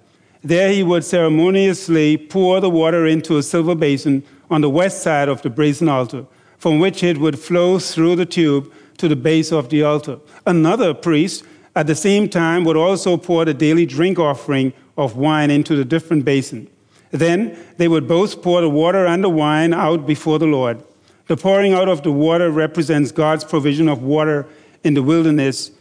There 0.43 0.71
he 0.71 0.83
would 0.83 1.03
ceremoniously 1.03 2.17
pour 2.17 2.59
the 2.59 2.69
water 2.69 3.05
into 3.05 3.37
a 3.37 3.43
silver 3.43 3.75
basin 3.75 4.23
on 4.49 4.61
the 4.61 4.69
west 4.69 5.01
side 5.01 5.29
of 5.29 5.41
the 5.41 5.49
brazen 5.49 5.87
altar, 5.87 6.25
from 6.57 6.79
which 6.79 7.03
it 7.03 7.17
would 7.17 7.39
flow 7.39 7.79
through 7.79 8.17
the 8.17 8.25
tube 8.25 8.71
to 8.97 9.07
the 9.07 9.15
base 9.15 9.51
of 9.51 9.69
the 9.69 9.83
altar. 9.83 10.19
Another 10.45 10.93
priest 10.93 11.45
at 11.75 11.87
the 11.87 11.95
same 11.95 12.27
time 12.29 12.63
would 12.65 12.77
also 12.77 13.17
pour 13.17 13.45
the 13.45 13.53
daily 13.53 13.85
drink 13.85 14.19
offering 14.19 14.73
of 14.97 15.15
wine 15.15 15.51
into 15.51 15.75
the 15.75 15.85
different 15.85 16.25
basin. 16.25 16.67
Then 17.11 17.57
they 17.77 17.87
would 17.87 18.07
both 18.07 18.41
pour 18.41 18.61
the 18.61 18.69
water 18.69 19.05
and 19.05 19.23
the 19.23 19.29
wine 19.29 19.73
out 19.73 20.07
before 20.07 20.39
the 20.39 20.47
Lord. 20.47 20.83
The 21.27 21.37
pouring 21.37 21.73
out 21.73 21.87
of 21.87 22.03
the 22.03 22.11
water 22.11 22.49
represents 22.49 23.11
God's 23.11 23.43
provision 23.43 23.87
of 23.87 24.03
water 24.03 24.47
in 24.83 24.93
the 24.93 25.03
wilderness 25.03 25.71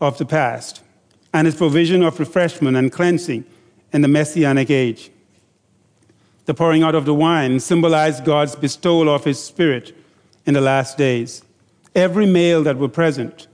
of 0.00 0.18
the 0.18 0.24
past 0.24 0.82
and 1.32 1.46
his 1.46 1.54
provision 1.54 2.02
of 2.02 2.18
refreshment 2.18 2.76
and 2.76 2.92
cleansing 2.92 3.44
in 3.92 4.00
the 4.02 4.08
messianic 4.08 4.70
age. 4.70 5.10
The 6.44 6.54
pouring 6.54 6.82
out 6.82 6.94
of 6.94 7.04
the 7.04 7.14
wine 7.14 7.60
symbolized 7.60 8.24
God's 8.24 8.56
bestowal 8.56 9.08
of 9.08 9.24
his 9.24 9.42
spirit 9.42 9.96
in 10.46 10.54
the 10.54 10.60
last 10.60 10.98
days. 10.98 11.42
Every 11.94 12.26
male 12.26 12.62
that 12.64 12.78
were 12.78 12.88
present 12.88 13.46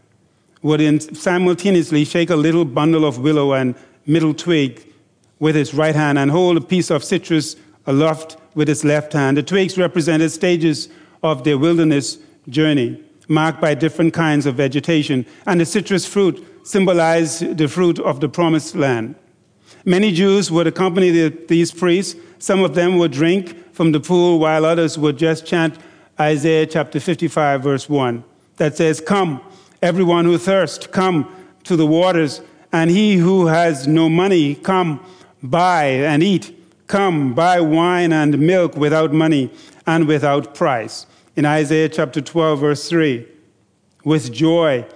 would 0.62 1.16
simultaneously 1.16 2.04
shake 2.04 2.30
a 2.30 2.36
little 2.36 2.64
bundle 2.64 3.04
of 3.04 3.18
willow 3.18 3.52
and 3.52 3.74
myrtle 4.08 4.34
twig 4.34 4.84
with 5.38 5.54
his 5.54 5.72
right 5.72 5.94
hand 5.94 6.18
and 6.18 6.30
hold 6.30 6.56
a 6.56 6.60
piece 6.60 6.90
of 6.90 7.04
citrus 7.04 7.54
aloft 7.86 8.36
with 8.54 8.66
his 8.66 8.82
left 8.82 9.12
hand. 9.12 9.36
The 9.36 9.42
twigs 9.44 9.78
represented 9.78 10.32
stages 10.32 10.88
of 11.22 11.44
their 11.44 11.58
wilderness 11.58 12.18
journey 12.48 13.04
marked 13.28 13.60
by 13.60 13.74
different 13.74 14.14
kinds 14.14 14.46
of 14.46 14.54
vegetation, 14.54 15.26
and 15.46 15.60
the 15.60 15.66
citrus 15.66 16.06
fruit 16.06 16.44
symbolized 16.64 17.58
the 17.58 17.68
fruit 17.68 17.98
of 18.00 18.20
the 18.20 18.28
promised 18.28 18.74
land. 18.74 19.14
Many 19.84 20.12
Jews 20.12 20.50
would 20.50 20.66
accompany 20.66 21.10
the, 21.10 21.28
these 21.46 21.70
priests. 21.70 22.18
Some 22.38 22.64
of 22.64 22.74
them 22.74 22.96
would 22.98 23.12
drink 23.12 23.74
from 23.74 23.92
the 23.92 24.00
pool, 24.00 24.38
while 24.38 24.64
others 24.64 24.98
would 24.98 25.18
just 25.18 25.46
chant 25.46 25.78
Isaiah 26.18 26.66
chapter 26.66 26.98
55, 26.98 27.62
verse 27.62 27.88
1, 27.88 28.24
that 28.56 28.76
says, 28.76 29.00
Come, 29.00 29.40
everyone 29.82 30.24
who 30.24 30.36
thirsts, 30.36 30.86
come 30.86 31.32
to 31.64 31.76
the 31.76 31.86
waters, 31.86 32.40
and 32.72 32.90
he 32.90 33.16
who 33.16 33.46
has 33.46 33.86
no 33.86 34.08
money, 34.08 34.54
come, 34.54 35.04
buy 35.42 35.84
and 35.84 36.22
eat. 36.22 36.54
Come, 36.86 37.34
buy 37.34 37.60
wine 37.60 38.12
and 38.12 38.38
milk 38.38 38.76
without 38.76 39.12
money 39.12 39.50
and 39.86 40.08
without 40.08 40.54
price 40.54 41.06
in 41.36 41.44
Isaiah 41.44 41.88
chapter 41.88 42.20
12, 42.20 42.60
verse 42.60 42.88
3 42.88 43.26
With 44.04 44.32
joy 44.32 44.86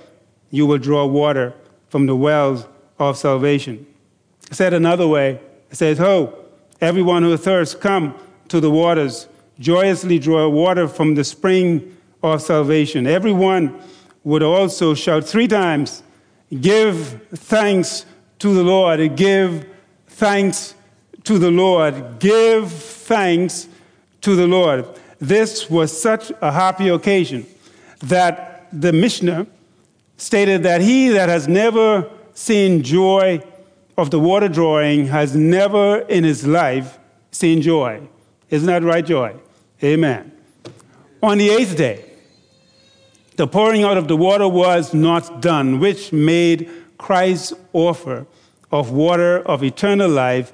you 0.50 0.66
will 0.66 0.78
draw 0.78 1.06
water 1.06 1.54
from 1.88 2.06
the 2.06 2.16
wells 2.16 2.66
of 2.98 3.16
salvation. 3.16 3.86
Said 4.50 4.74
another 4.74 5.06
way, 5.06 5.40
it 5.70 5.76
says, 5.76 5.98
Ho, 5.98 6.42
Everyone 6.82 7.22
who 7.22 7.36
thirsts, 7.36 7.76
come 7.76 8.12
to 8.48 8.58
the 8.58 8.70
waters. 8.70 9.28
Joyously 9.60 10.18
draw 10.18 10.48
water 10.48 10.88
from 10.88 11.14
the 11.14 11.22
spring 11.22 11.96
of 12.24 12.42
salvation. 12.42 13.06
Everyone 13.06 13.80
would 14.24 14.42
also 14.42 14.92
shout 14.92 15.24
three 15.24 15.46
times 15.46 16.02
Give 16.60 17.22
thanks 17.34 18.04
to 18.40 18.54
the 18.54 18.62
Lord. 18.62 19.16
Give 19.16 19.66
thanks 20.06 20.74
to 21.24 21.38
the 21.38 21.50
Lord. 21.50 22.18
Give 22.18 22.70
thanks 22.70 23.68
to 24.20 24.36
the 24.36 24.46
Lord. 24.46 24.86
This 25.18 25.70
was 25.70 25.98
such 25.98 26.32
a 26.40 26.52
happy 26.52 26.88
occasion 26.88 27.46
that 28.00 28.66
the 28.72 28.92
Mishnah 28.92 29.46
stated 30.16 30.62
that 30.64 30.80
he 30.80 31.08
that 31.08 31.28
has 31.28 31.48
never 31.48 32.08
seen 32.34 32.82
joy 32.82 33.42
of 33.96 34.10
the 34.10 34.18
water 34.18 34.48
drawing 34.48 35.06
has 35.06 35.36
never 35.36 36.00
in 36.00 36.24
his 36.24 36.46
life 36.46 36.98
seen 37.30 37.62
joy. 37.62 38.00
Isn't 38.50 38.66
that 38.66 38.82
right, 38.82 39.04
joy? 39.04 39.34
Amen. 39.82 40.32
On 41.22 41.38
the 41.38 41.50
eighth 41.50 41.76
day, 41.76 42.11
the 43.36 43.46
pouring 43.46 43.82
out 43.82 43.96
of 43.96 44.08
the 44.08 44.16
water 44.16 44.48
was 44.48 44.92
not 44.92 45.40
done, 45.40 45.78
which 45.80 46.12
made 46.12 46.70
Christ's 46.98 47.54
offer 47.72 48.26
of 48.70 48.90
water 48.90 49.40
of 49.40 49.62
eternal 49.62 50.10
life 50.10 50.52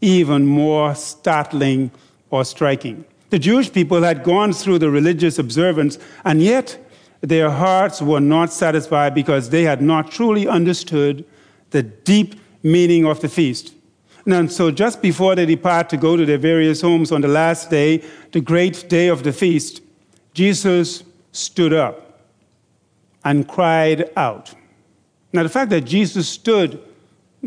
even 0.00 0.46
more 0.46 0.94
startling 0.94 1.90
or 2.30 2.44
striking. 2.44 3.04
The 3.30 3.38
Jewish 3.38 3.72
people 3.72 4.02
had 4.02 4.22
gone 4.22 4.52
through 4.52 4.78
the 4.78 4.90
religious 4.90 5.38
observance, 5.38 5.98
and 6.24 6.40
yet 6.42 6.78
their 7.20 7.50
hearts 7.50 8.02
were 8.02 8.20
not 8.20 8.52
satisfied 8.52 9.14
because 9.14 9.50
they 9.50 9.62
had 9.62 9.82
not 9.82 10.10
truly 10.10 10.46
understood 10.46 11.24
the 11.70 11.82
deep 11.82 12.34
meaning 12.62 13.04
of 13.04 13.20
the 13.20 13.28
feast. 13.28 13.74
And 14.26 14.50
so, 14.50 14.70
just 14.70 15.00
before 15.00 15.34
they 15.34 15.46
depart 15.46 15.88
to 15.90 15.96
go 15.96 16.16
to 16.16 16.26
their 16.26 16.38
various 16.38 16.80
homes 16.80 17.12
on 17.12 17.20
the 17.20 17.28
last 17.28 17.70
day, 17.70 18.02
the 18.32 18.40
great 18.40 18.88
day 18.88 19.08
of 19.08 19.22
the 19.22 19.32
feast, 19.32 19.82
Jesus 20.34 21.04
stood 21.32 21.72
up 21.72 22.05
and 23.26 23.48
cried 23.48 24.08
out. 24.16 24.54
Now, 25.32 25.42
the 25.42 25.48
fact 25.48 25.70
that 25.70 25.80
Jesus 25.82 26.28
stood 26.28 26.80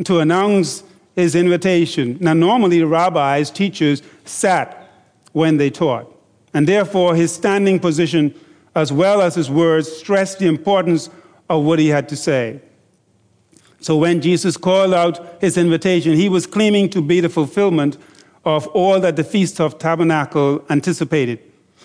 to 0.03 0.19
announce 0.19 0.83
his 1.15 1.35
invitation, 1.35 2.17
now, 2.19 2.33
normally 2.33 2.83
rabbis, 2.83 3.49
teachers, 3.49 4.03
sat 4.25 4.91
when 5.31 5.55
they 5.55 5.69
taught. 5.69 6.13
And 6.53 6.67
therefore, 6.67 7.15
his 7.15 7.31
standing 7.31 7.79
position, 7.79 8.35
as 8.75 8.91
well 8.91 9.21
as 9.21 9.35
his 9.35 9.49
words, 9.49 9.89
stressed 9.89 10.39
the 10.39 10.47
importance 10.47 11.09
of 11.49 11.63
what 11.63 11.79
he 11.79 11.87
had 11.87 12.09
to 12.09 12.17
say. 12.17 12.59
So 13.79 13.95
when 13.95 14.19
Jesus 14.19 14.57
called 14.57 14.93
out 14.93 15.41
his 15.41 15.57
invitation, 15.57 16.13
he 16.13 16.27
was 16.27 16.45
claiming 16.45 16.89
to 16.89 17.01
be 17.01 17.21
the 17.21 17.29
fulfillment 17.29 17.97
of 18.43 18.67
all 18.67 18.99
that 18.99 19.15
the 19.15 19.23
Feast 19.23 19.61
of 19.61 19.79
Tabernacle 19.79 20.65
anticipated. 20.69 21.39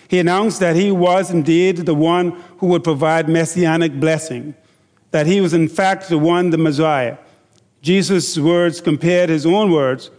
He 0.07 0.19
announced 0.19 0.59
that 0.59 0.75
he 0.75 0.91
was 0.91 1.31
indeed 1.31 1.77
the 1.77 1.95
one 1.95 2.31
who 2.59 2.67
would 2.67 2.83
provide 2.83 3.27
messianic 3.27 3.99
blessing, 3.99 4.55
that 5.11 5.27
he 5.27 5.41
was 5.41 5.53
in 5.53 5.67
fact 5.67 6.09
the 6.09 6.17
one, 6.17 6.49
the 6.49 6.57
Messiah. 6.57 7.17
Jesus' 7.81 8.37
words 8.37 8.81
compared 8.81 9.29
his 9.29 9.45
own 9.45 9.71
words 9.71 10.11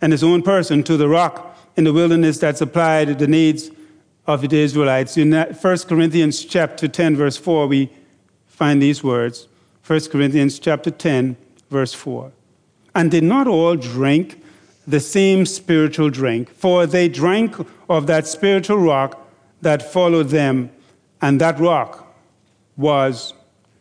and 0.00 0.12
his 0.12 0.24
own 0.24 0.42
person 0.42 0.82
to 0.84 0.96
the 0.96 1.08
rock 1.08 1.58
in 1.76 1.84
the 1.84 1.92
wilderness 1.92 2.38
that 2.38 2.58
supplied 2.58 3.18
the 3.18 3.26
needs 3.26 3.70
of 4.26 4.48
the 4.48 4.60
Israelites. 4.60 5.16
In 5.16 5.32
1 5.32 5.78
Corinthians 5.80 6.44
chapter 6.44 6.88
10, 6.88 7.16
verse 7.16 7.36
4, 7.36 7.66
we 7.66 7.90
find 8.46 8.80
these 8.82 9.02
words. 9.02 9.48
1 9.86 10.00
Corinthians 10.10 10.58
chapter 10.58 10.90
10, 10.90 11.36
verse 11.70 11.92
4. 11.92 12.32
And 12.94 13.10
did 13.10 13.24
not 13.24 13.46
all 13.46 13.76
drink 13.76 14.42
the 14.86 15.00
same 15.00 15.46
spiritual 15.46 16.10
drink, 16.10 16.50
for 16.50 16.86
they 16.86 17.08
drank 17.08 17.56
of 17.88 18.06
that 18.06 18.26
spiritual 18.26 18.78
rock 18.78 19.29
that 19.60 19.92
followed 19.92 20.28
them, 20.28 20.70
and 21.20 21.40
that 21.40 21.58
rock 21.58 22.14
was 22.76 23.34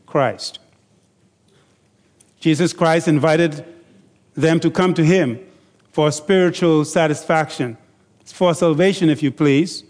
Christ. 0.06 0.60
Jesus 2.40 2.74
Christ 2.74 3.08
invited 3.08 3.66
them 4.36 4.60
to 4.60 4.72
come 4.72 4.94
to 4.94 5.04
him 5.04 5.40
for 5.92 6.12
spiritual 6.12 6.86
satisfaction, 6.86 7.78
for 8.26 8.54
salvation, 8.54 9.10
if 9.10 9.22
you 9.22 9.32
please, 9.32 9.84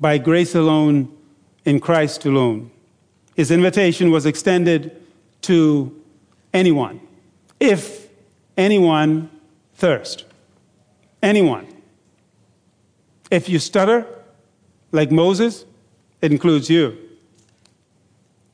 by 0.00 0.18
grace 0.18 0.54
alone, 0.54 1.14
in 1.64 1.80
Christ 1.80 2.24
alone. 2.24 2.70
His 3.34 3.50
invitation 3.50 4.10
was 4.10 4.26
extended 4.26 5.00
to 5.42 5.94
anyone. 6.52 7.00
If 7.60 8.08
anyone 8.56 9.30
thirst. 9.74 10.24
Anyone. 11.22 11.66
If 13.30 13.48
you 13.48 13.58
stutter, 13.58 14.06
like 14.92 15.10
Moses, 15.10 15.64
it 16.20 16.32
includes 16.32 16.68
you. 16.68 16.96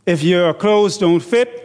If 0.07 0.23
your 0.23 0.53
clothes 0.55 0.99
don't 0.99 1.21
fit, 1.21 1.61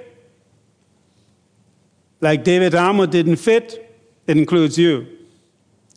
like 2.22 2.44
David 2.44 2.76
armor 2.76 3.08
didn't 3.08 3.38
fit, 3.38 3.98
it 4.28 4.38
includes 4.38 4.78
you. 4.78 5.08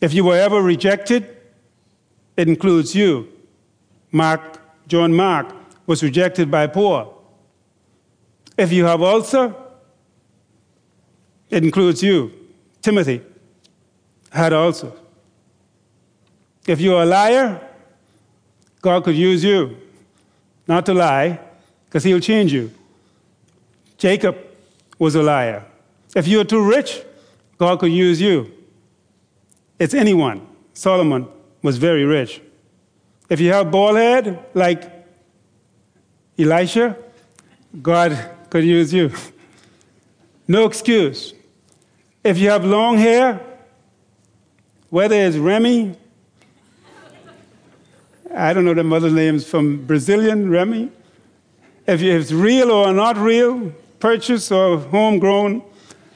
If 0.01 0.13
you 0.13 0.23
were 0.23 0.37
ever 0.37 0.61
rejected, 0.61 1.37
it 2.35 2.47
includes 2.47 2.95
you. 2.95 3.29
Mark, 4.11 4.59
John 4.87 5.13
Mark 5.13 5.53
was 5.85 6.03
rejected 6.03 6.49
by 6.49 6.67
Paul. 6.67 7.21
If 8.57 8.71
you 8.71 8.85
have 8.85 9.01
ulcer, 9.01 9.55
it 11.49 11.63
includes 11.63 12.01
you. 12.03 12.31
Timothy 12.81 13.21
had 14.31 14.53
ulcer. 14.53 14.91
If 16.67 16.81
you're 16.81 17.03
a 17.03 17.05
liar, 17.05 17.61
God 18.83 19.05
could 19.05 19.15
use 19.15 19.45
you 19.45 19.77
not 20.67 20.85
to 20.85 20.93
lie, 20.93 21.39
because 21.85 22.03
he'll 22.03 22.19
change 22.19 22.51
you. 22.51 22.69
Jacob 23.97 24.37
was 24.99 25.15
a 25.15 25.23
liar. 25.23 25.63
If 26.15 26.27
you're 26.27 26.43
too 26.43 26.63
rich, 26.69 27.01
God 27.57 27.79
could 27.79 27.91
use 27.91 28.19
you. 28.19 28.51
It's 29.79 29.93
anyone. 29.93 30.45
Solomon 30.73 31.27
was 31.61 31.77
very 31.77 32.03
rich. 32.03 32.41
If 33.29 33.39
you 33.39 33.53
have 33.53 33.71
bald 33.71 33.95
head 33.95 34.45
like 34.53 34.91
Elisha, 36.37 36.97
God 37.81 38.31
could 38.49 38.65
use 38.65 38.93
you. 38.93 39.11
No 40.45 40.65
excuse. 40.65 41.33
If 42.21 42.37
you 42.37 42.49
have 42.49 42.65
long 42.65 42.97
hair, 42.97 43.39
whether 44.89 45.15
it's 45.15 45.37
Remy, 45.37 45.95
I 48.35 48.53
don't 48.53 48.65
know 48.65 48.73
the 48.73 48.83
mother 48.83 49.11
names 49.11 49.45
from 49.45 49.85
Brazilian 49.85 50.49
Remy, 50.49 50.91
if 51.85 52.01
it's 52.01 52.31
real 52.31 52.71
or 52.71 52.93
not 52.93 53.17
real, 53.17 53.71
purchased 53.99 54.51
or 54.51 54.77
homegrown, 54.77 55.61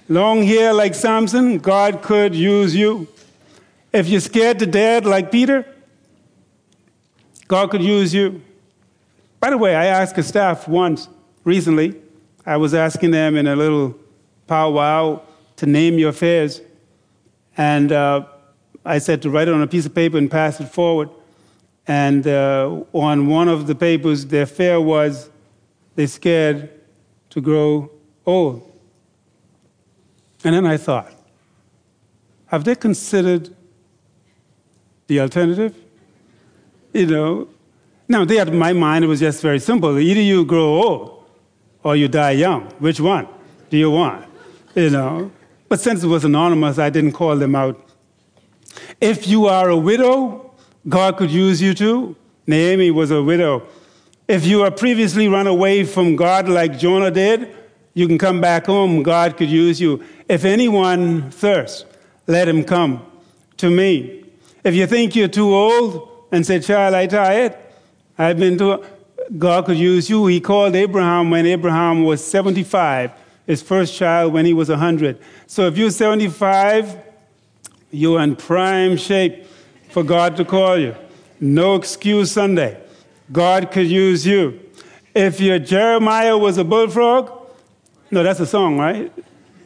long 0.09 0.43
hair 0.43 0.73
like 0.73 0.95
Samson, 0.95 1.59
God 1.59 2.01
could 2.01 2.33
use 2.33 2.75
you. 2.75 3.07
If 3.91 4.07
you're 4.07 4.21
scared 4.21 4.59
to 4.59 4.65
death 4.65 5.05
like 5.05 5.31
Peter, 5.31 5.65
God 7.47 7.69
could 7.69 7.81
use 7.81 8.13
you. 8.13 8.41
By 9.39 9.49
the 9.49 9.57
way, 9.57 9.75
I 9.75 9.85
asked 9.85 10.17
a 10.17 10.23
staff 10.23 10.67
once 10.67 11.09
recently 11.43 12.01
I 12.47 12.55
was 12.55 12.73
asking 12.73 13.11
them 13.11 13.35
in 13.35 13.45
a 13.45 13.57
little 13.57 13.93
powwow 14.47 15.21
to 15.57 15.65
name 15.65 15.99
your 15.99 16.13
fares. 16.13 16.61
And 17.57 17.91
uh, 17.91 18.25
I 18.85 18.99
said 18.99 19.21
to 19.23 19.29
write 19.29 19.49
it 19.49 19.53
on 19.53 19.61
a 19.61 19.67
piece 19.67 19.85
of 19.85 19.93
paper 19.93 20.17
and 20.17 20.31
pass 20.31 20.61
it 20.61 20.69
forward. 20.69 21.09
And 21.87 22.27
uh, 22.27 22.83
on 22.91 23.27
one 23.27 23.47
of 23.47 23.65
the 23.67 23.75
papers, 23.75 24.25
their 24.25 24.45
fare 24.45 24.81
was 24.81 25.29
they're 25.95 26.07
scared 26.07 26.69
to 27.29 27.41
grow 27.41 27.89
old. 28.25 28.63
And 30.43 30.53
then 30.53 30.65
I 30.65 30.77
thought, 30.77 31.11
have 32.47 32.63
they 32.63 32.75
considered 32.75 33.55
the 35.07 35.21
alternative? 35.21 35.75
You 36.93 37.05
know, 37.05 37.47
now 38.07 38.25
they 38.25 38.35
had 38.35 38.53
my 38.53 38.73
mind, 38.73 39.05
it 39.05 39.07
was 39.07 39.19
just 39.19 39.41
very 39.41 39.59
simple. 39.59 39.97
Either 39.97 40.21
you 40.21 40.45
grow 40.45 40.81
old 40.81 41.25
or 41.83 41.95
you 41.95 42.07
die 42.07 42.31
young. 42.31 42.63
Which 42.79 42.99
one 42.99 43.27
do 43.69 43.77
you 43.77 43.91
want? 43.91 44.25
You 44.75 44.89
know. 44.89 45.31
But 45.69 45.79
since 45.79 46.03
it 46.03 46.07
was 46.07 46.23
anonymous, 46.23 46.79
I 46.79 46.89
didn't 46.89 47.13
call 47.13 47.35
them 47.35 47.55
out. 47.55 47.83
If 49.01 49.27
you 49.27 49.47
are 49.47 49.69
a 49.69 49.77
widow, 49.77 50.46
God 50.87 51.17
could 51.17 51.31
use 51.31 51.61
you 51.61 51.73
too. 51.73 52.15
Naomi 52.45 52.91
was 52.91 53.11
a 53.11 53.21
widow. 53.21 53.67
If 54.27 54.45
you 54.45 54.63
are 54.63 54.71
previously 54.71 55.27
run 55.27 55.47
away 55.47 55.83
from 55.83 56.15
God 56.15 56.49
like 56.49 56.77
Jonah 56.77 57.11
did, 57.11 57.55
you 57.93 58.07
can 58.07 58.17
come 58.17 58.41
back 58.41 58.65
home. 58.65 59.03
God 59.03 59.37
could 59.37 59.49
use 59.49 59.81
you. 59.81 60.03
If 60.29 60.45
anyone 60.45 61.31
thirsts, 61.31 61.85
let 62.27 62.47
him 62.47 62.63
come 62.63 63.05
to 63.57 63.69
me. 63.69 64.25
If 64.63 64.75
you 64.75 64.85
think 64.87 65.15
you're 65.15 65.27
too 65.27 65.53
old 65.55 66.27
and 66.31 66.45
say, 66.45 66.59
Child, 66.59 66.93
I 66.93 67.07
tired, 67.07 67.55
I've 68.17 68.37
been 68.37 68.57
to 68.57 68.83
God 69.37 69.65
could 69.65 69.77
use 69.77 70.09
you. 70.09 70.27
He 70.27 70.39
called 70.39 70.75
Abraham 70.75 71.29
when 71.29 71.45
Abraham 71.45 72.03
was 72.03 72.23
75, 72.23 73.11
his 73.45 73.61
first 73.61 73.95
child 73.95 74.33
when 74.33 74.45
he 74.45 74.53
was 74.53 74.69
100. 74.69 75.17
So 75.47 75.67
if 75.67 75.77
you're 75.77 75.91
75, 75.91 76.97
You're 77.91 78.21
in 78.21 78.35
prime 78.35 78.97
shape 78.97 79.45
for 79.89 80.03
God 80.03 80.37
to 80.37 80.45
call 80.45 80.77
you. 80.77 80.95
No 81.39 81.75
excuse 81.75 82.31
Sunday. 82.31 82.81
God 83.31 83.71
could 83.71 83.87
use 83.87 84.25
you. 84.25 84.59
If 85.13 85.39
your 85.39 85.59
Jeremiah 85.59 86.37
was 86.37 86.57
a 86.57 86.63
bullfrog, 86.63 87.31
no, 88.11 88.23
that's 88.23 88.39
a 88.39 88.45
song, 88.45 88.77
right? 88.77 89.11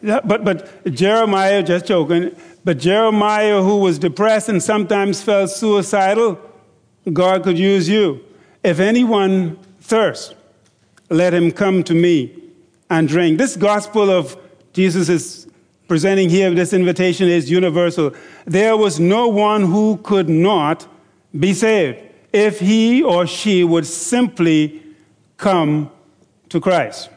But, 0.02 0.44
but 0.44 0.94
Jeremiah, 0.94 1.62
just 1.62 1.86
joking, 1.86 2.36
but 2.64 2.80
Jeremiah, 2.80 3.62
who 3.62 3.78
was 3.78 4.00
depressed 4.00 4.50
and 4.50 4.62
sometimes 4.62 5.22
felt 5.22 5.52
suicidal, 5.52 6.40
God 7.12 7.44
could 7.44 7.58
use 7.58 7.88
you. 7.88 8.24
If 8.64 8.80
anyone 8.80 9.58
thirsts, 9.82 10.34
let 11.10 11.34
him 11.34 11.52
come 11.52 11.84
to 11.84 11.94
me 11.94 12.36
and 12.90 13.08
drink. 13.08 13.38
This 13.38 13.56
gospel 13.56 14.10
of 14.10 14.38
Jesus 14.74 15.10
is 15.10 15.48
presenting 15.92 16.30
here, 16.30 16.50
this 16.52 16.72
invitation 16.72 17.28
is 17.28 17.52
universal. 17.52 18.14
There 18.46 18.78
was 18.78 18.98
no 18.98 19.28
one 19.28 19.66
who 19.66 19.98
could 19.98 20.30
not 20.30 20.88
be 21.38 21.54
saved 21.54 22.00
if 22.32 22.62
he 22.62 23.04
or 23.04 23.28
she 23.28 23.66
would 23.66 23.86
simply 23.86 24.82
come 25.36 25.92
to 26.48 26.62
Christ. 26.62 27.10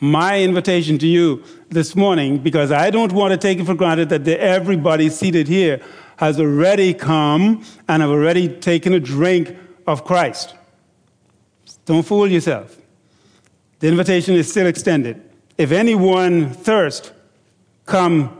My 0.00 0.40
invitation 0.40 0.96
to 1.00 1.06
you 1.06 1.44
this 1.68 1.94
morning, 1.94 2.38
because 2.38 2.72
I 2.72 2.88
don't 2.88 3.12
want 3.12 3.32
to 3.32 3.36
take 3.36 3.58
it 3.58 3.66
for 3.66 3.74
granted 3.74 4.08
that 4.08 4.26
everybody 4.26 5.10
seated 5.10 5.46
here 5.46 5.82
has 6.16 6.40
already 6.40 6.94
come 6.94 7.62
and 7.88 8.00
have 8.00 8.10
already 8.10 8.48
taken 8.48 8.94
a 8.94 9.00
drink 9.00 9.54
of 9.86 10.06
Christ. 10.06 10.54
Don't 11.84 12.06
fool 12.06 12.26
yourself. 12.26 12.78
The 13.80 13.88
invitation 13.88 14.34
is 14.34 14.50
still 14.50 14.66
extended. 14.66 15.20
If 15.58 15.72
anyone 15.72 16.48
thirst, 16.48 17.12
come 17.90 18.36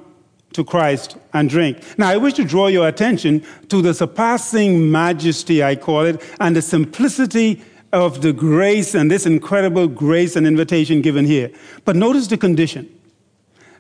to 0.53 0.65
Christ 0.65 1.17
and 1.33 1.51
drink. 1.51 1.83
Now, 1.99 2.09
I 2.09 2.17
wish 2.17 2.35
to 2.35 2.45
draw 2.45 2.69
your 2.69 2.89
attention 2.89 3.45
to 3.69 3.83
the 3.83 3.93
surpassing 3.93 4.91
majesty, 4.91 5.63
I 5.63 5.77
call 5.77 6.07
it, 6.07 6.23
and 6.41 6.57
the 6.57 6.63
simplicity 6.63 7.63
of 7.93 8.23
the 8.23 8.33
grace 8.33 8.95
and 8.95 9.11
this 9.11 9.27
incredible 9.27 9.89
grace 9.89 10.37
and 10.37 10.47
invitation 10.47 11.03
given 11.03 11.25
here. 11.25 11.51
But 11.85 11.97
notice 11.97 12.29
the 12.29 12.37
condition. 12.37 12.89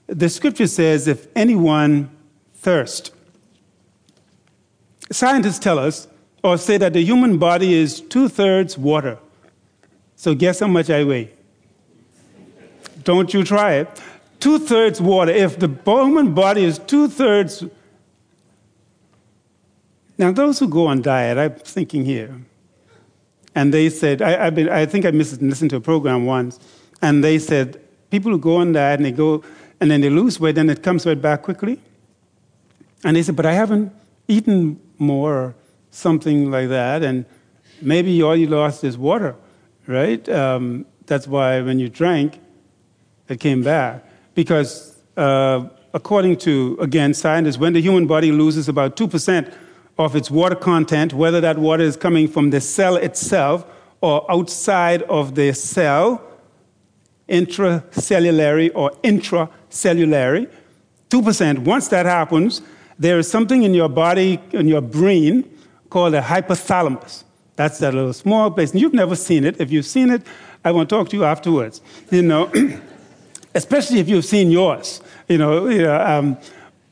The 0.06 0.28
scripture 0.28 0.66
says, 0.66 1.06
if 1.06 1.28
anyone 1.36 2.10
thirst. 2.54 3.12
Scientists 5.12 5.58
tell 5.58 5.78
us, 5.78 6.08
or 6.42 6.56
say 6.56 6.78
that 6.78 6.92
the 6.92 7.04
human 7.04 7.38
body 7.38 7.74
is 7.74 8.00
two 8.00 8.28
thirds 8.28 8.78
water. 8.78 9.18
So, 10.16 10.34
guess 10.34 10.60
how 10.60 10.68
much 10.68 10.90
I 10.90 11.04
weigh? 11.04 11.32
Don't 13.04 13.32
you 13.32 13.44
try 13.44 13.74
it 13.74 14.00
two 14.40 14.58
thirds 14.58 15.00
water. 15.00 15.30
If 15.30 15.58
the 15.58 15.68
human 15.84 16.34
body 16.34 16.64
is 16.64 16.78
two 16.78 17.08
thirds. 17.08 17.64
Now, 20.18 20.32
those 20.32 20.58
who 20.58 20.68
go 20.68 20.86
on 20.86 21.00
diet, 21.00 21.38
I'm 21.38 21.54
thinking 21.54 22.04
here, 22.04 22.42
and 23.54 23.72
they 23.72 23.88
said, 23.88 24.20
I, 24.20 24.50
been, 24.50 24.68
I 24.68 24.84
think 24.84 25.06
I 25.06 25.10
listened 25.10 25.70
to 25.70 25.76
a 25.76 25.80
program 25.80 26.26
once, 26.26 26.60
and 27.00 27.24
they 27.24 27.38
said, 27.38 27.80
people 28.10 28.30
who 28.30 28.38
go 28.38 28.56
on 28.56 28.72
diet 28.72 28.98
and 28.98 29.06
they 29.06 29.12
go, 29.12 29.42
and 29.80 29.90
then 29.90 30.02
they 30.02 30.10
lose 30.10 30.38
weight, 30.38 30.56
then 30.56 30.68
it 30.68 30.82
comes 30.82 31.06
right 31.06 31.20
back 31.20 31.40
quickly. 31.40 31.80
And 33.02 33.16
they 33.16 33.22
said, 33.22 33.34
but 33.34 33.46
I 33.46 33.52
haven't 33.52 33.92
eaten 34.28 34.78
more, 34.98 35.34
or 35.34 35.54
something 35.90 36.50
like 36.50 36.68
that, 36.68 37.02
and 37.02 37.24
maybe 37.80 38.22
all 38.22 38.36
you 38.36 38.46
lost 38.46 38.84
is 38.84 38.98
water, 38.98 39.34
right? 39.86 40.28
Um, 40.28 40.84
that's 41.06 41.26
why 41.26 41.62
when 41.62 41.78
you 41.78 41.88
drank, 41.88 42.38
it 43.26 43.40
came 43.40 43.62
back 43.62 44.04
because 44.42 44.96
uh, 45.18 45.68
according 45.92 46.34
to, 46.34 46.78
again, 46.80 47.12
scientists, 47.12 47.58
when 47.58 47.74
the 47.74 47.82
human 47.82 48.06
body 48.06 48.32
loses 48.32 48.70
about 48.70 48.96
2% 48.96 49.52
of 49.98 50.16
its 50.16 50.30
water 50.30 50.54
content, 50.54 51.12
whether 51.12 51.42
that 51.42 51.58
water 51.58 51.82
is 51.82 51.94
coming 51.94 52.26
from 52.26 52.48
the 52.48 52.58
cell 52.58 52.96
itself 52.96 53.66
or 54.00 54.24
outside 54.32 55.02
of 55.02 55.34
the 55.34 55.52
cell, 55.52 56.22
intracellularly 57.28 58.70
or 58.74 58.92
extracellularly, 59.04 60.50
2%, 61.10 61.58
once 61.58 61.88
that 61.88 62.06
happens, 62.06 62.62
there 62.98 63.18
is 63.18 63.30
something 63.30 63.62
in 63.62 63.74
your 63.74 63.90
body, 63.90 64.40
in 64.52 64.68
your 64.68 64.80
brain, 64.80 65.44
called 65.90 66.14
a 66.14 66.22
hypothalamus. 66.22 67.24
That's 67.56 67.78
that 67.80 67.92
little 67.92 68.14
small 68.14 68.50
place. 68.50 68.70
And 68.70 68.80
you've 68.80 68.94
never 68.94 69.16
seen 69.16 69.44
it. 69.44 69.60
If 69.60 69.70
you've 69.70 69.84
seen 69.84 70.08
it, 70.10 70.22
I 70.64 70.72
want 70.72 70.88
to 70.88 70.96
talk 70.96 71.10
to 71.10 71.16
you 71.18 71.24
afterwards. 71.24 71.82
You 72.10 72.22
know, 72.22 72.50
especially 73.54 73.98
if 73.98 74.08
you've 74.08 74.24
seen 74.24 74.50
yours. 74.50 75.00
You 75.28 75.38
know, 75.38 75.68
you 75.68 75.82
know 75.82 76.00
um, 76.00 76.38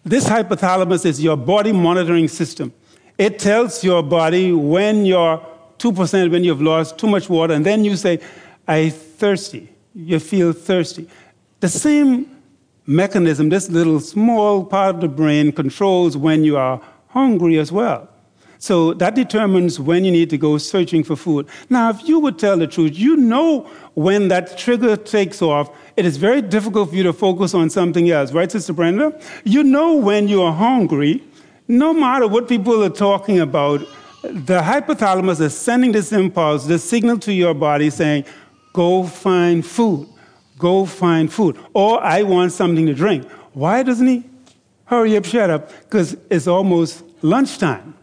this 0.04 0.28
hypothalamus 0.28 1.04
is 1.04 1.22
your 1.22 1.36
body 1.36 1.72
monitoring 1.72 2.28
system. 2.28 2.72
It 3.16 3.38
tells 3.38 3.82
your 3.82 4.02
body 4.02 4.52
when 4.52 5.04
you're 5.04 5.44
2%, 5.78 6.30
when 6.30 6.44
you've 6.44 6.62
lost 6.62 6.98
too 6.98 7.06
much 7.06 7.28
water, 7.28 7.54
and 7.54 7.64
then 7.64 7.84
you 7.84 7.96
say, 7.96 8.20
"I'm 8.66 8.90
thirsty. 8.90 9.68
You 9.94 10.18
feel 10.20 10.52
thirsty. 10.52 11.08
The 11.60 11.68
same 11.68 12.26
mechanism, 12.86 13.48
this 13.48 13.68
little 13.68 14.00
small 14.00 14.64
part 14.64 14.96
of 14.96 15.00
the 15.00 15.08
brain, 15.08 15.52
controls 15.52 16.16
when 16.16 16.44
you 16.44 16.56
are 16.56 16.80
hungry 17.08 17.58
as 17.58 17.70
well. 17.70 18.08
So 18.58 18.92
that 18.94 19.14
determines 19.14 19.78
when 19.78 20.04
you 20.04 20.10
need 20.10 20.30
to 20.30 20.38
go 20.38 20.58
searching 20.58 21.04
for 21.04 21.14
food. 21.14 21.46
Now, 21.70 21.90
if 21.90 22.08
you 22.08 22.18
would 22.18 22.38
tell 22.38 22.56
the 22.56 22.66
truth, 22.66 22.98
you 22.98 23.16
know 23.16 23.62
when 23.94 24.28
that 24.28 24.58
trigger 24.58 24.96
takes 24.96 25.40
off, 25.40 25.70
it 25.96 26.04
is 26.04 26.16
very 26.16 26.42
difficult 26.42 26.90
for 26.90 26.96
you 26.96 27.04
to 27.04 27.12
focus 27.12 27.54
on 27.54 27.70
something 27.70 28.10
else, 28.10 28.32
right, 28.32 28.50
Sister 28.50 28.72
Brenda? 28.72 29.18
You 29.44 29.62
know 29.62 29.94
when 29.94 30.28
you 30.28 30.42
are 30.42 30.52
hungry, 30.52 31.22
no 31.68 31.92
matter 31.92 32.26
what 32.26 32.48
people 32.48 32.82
are 32.82 32.90
talking 32.90 33.40
about, 33.40 33.80
the 34.22 34.60
hypothalamus 34.60 35.40
is 35.40 35.56
sending 35.56 35.92
this 35.92 36.12
impulse, 36.12 36.66
this 36.66 36.82
signal 36.82 37.18
to 37.20 37.32
your 37.32 37.54
body 37.54 37.90
saying, 37.90 38.24
go 38.72 39.04
find 39.04 39.64
food, 39.64 40.08
go 40.58 40.84
find 40.84 41.32
food, 41.32 41.56
or 41.74 42.02
I 42.02 42.22
want 42.22 42.52
something 42.52 42.86
to 42.86 42.94
drink. 42.94 43.30
Why 43.52 43.82
doesn't 43.84 44.06
he? 44.06 44.24
Hurry 44.86 45.16
up, 45.16 45.24
shut 45.24 45.50
up, 45.50 45.70
because 45.84 46.16
it's 46.30 46.48
almost 46.48 47.04
lunchtime. 47.22 47.94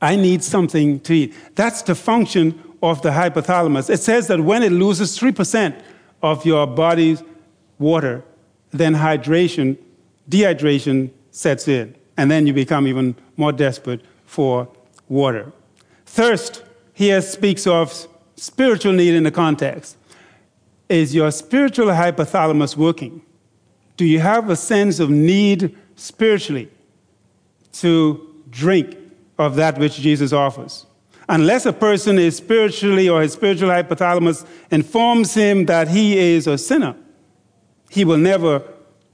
I 0.00 0.16
need 0.16 0.44
something 0.44 1.00
to 1.00 1.12
eat. 1.14 1.34
That's 1.54 1.82
the 1.82 1.94
function 1.94 2.62
of 2.82 3.02
the 3.02 3.10
hypothalamus. 3.10 3.88
It 3.88 4.00
says 4.00 4.26
that 4.26 4.40
when 4.40 4.62
it 4.62 4.72
loses 4.72 5.18
3% 5.18 5.80
of 6.22 6.44
your 6.44 6.66
body's 6.66 7.22
water, 7.78 8.22
then 8.70 8.94
hydration, 8.94 9.78
dehydration 10.28 11.10
sets 11.30 11.68
in, 11.68 11.94
and 12.16 12.30
then 12.30 12.46
you 12.46 12.52
become 12.52 12.86
even 12.86 13.14
more 13.36 13.52
desperate 13.52 14.02
for 14.26 14.68
water. 15.08 15.52
Thirst 16.06 16.62
here 16.92 17.20
speaks 17.20 17.66
of 17.66 18.06
spiritual 18.36 18.92
need 18.92 19.14
in 19.14 19.22
the 19.22 19.30
context. 19.30 19.96
Is 20.88 21.14
your 21.14 21.30
spiritual 21.30 21.86
hypothalamus 21.86 22.76
working? 22.76 23.22
Do 23.96 24.04
you 24.04 24.20
have 24.20 24.50
a 24.50 24.56
sense 24.56 25.00
of 25.00 25.08
need 25.08 25.76
spiritually 25.96 26.68
to 27.74 28.42
drink 28.50 28.96
of 29.38 29.56
that 29.56 29.78
which 29.78 29.96
Jesus 29.96 30.32
offers. 30.32 30.86
Unless 31.28 31.66
a 31.66 31.72
person 31.72 32.18
is 32.18 32.36
spiritually 32.36 33.08
or 33.08 33.22
his 33.22 33.32
spiritual 33.32 33.70
hypothalamus 33.70 34.46
informs 34.70 35.34
him 35.34 35.66
that 35.66 35.88
he 35.88 36.18
is 36.18 36.46
a 36.46 36.58
sinner, 36.58 36.94
he 37.88 38.04
will 38.04 38.18
never 38.18 38.62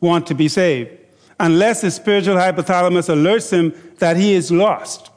want 0.00 0.26
to 0.26 0.34
be 0.34 0.48
saved. 0.48 0.90
Unless 1.38 1.82
his 1.82 1.94
spiritual 1.94 2.34
hypothalamus 2.34 3.08
alerts 3.08 3.50
him 3.52 3.72
that 3.98 4.16
he 4.16 4.34
is 4.34 4.50
lost, 4.50 5.10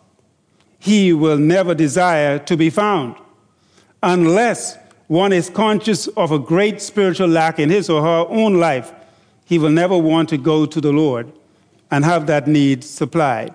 he 0.79 1.13
will 1.13 1.37
never 1.37 1.73
desire 1.73 2.37
to 2.39 2.55
be 2.55 2.69
found. 2.69 3.15
Unless 4.03 4.77
one 5.07 5.33
is 5.33 5.49
conscious 5.49 6.07
of 6.09 6.31
a 6.31 6.39
great 6.39 6.81
spiritual 6.81 7.27
lack 7.27 7.59
in 7.59 7.69
his 7.69 7.89
or 7.89 8.01
her 8.01 8.25
own 8.29 8.59
life, 8.59 8.93
he 9.45 9.57
will 9.57 9.69
never 9.69 9.97
want 9.97 10.29
to 10.29 10.37
go 10.37 10.65
to 10.65 10.79
the 10.79 10.91
Lord 10.91 11.31
and 11.91 12.05
have 12.05 12.27
that 12.27 12.47
need 12.47 12.83
supplied. 12.83 13.53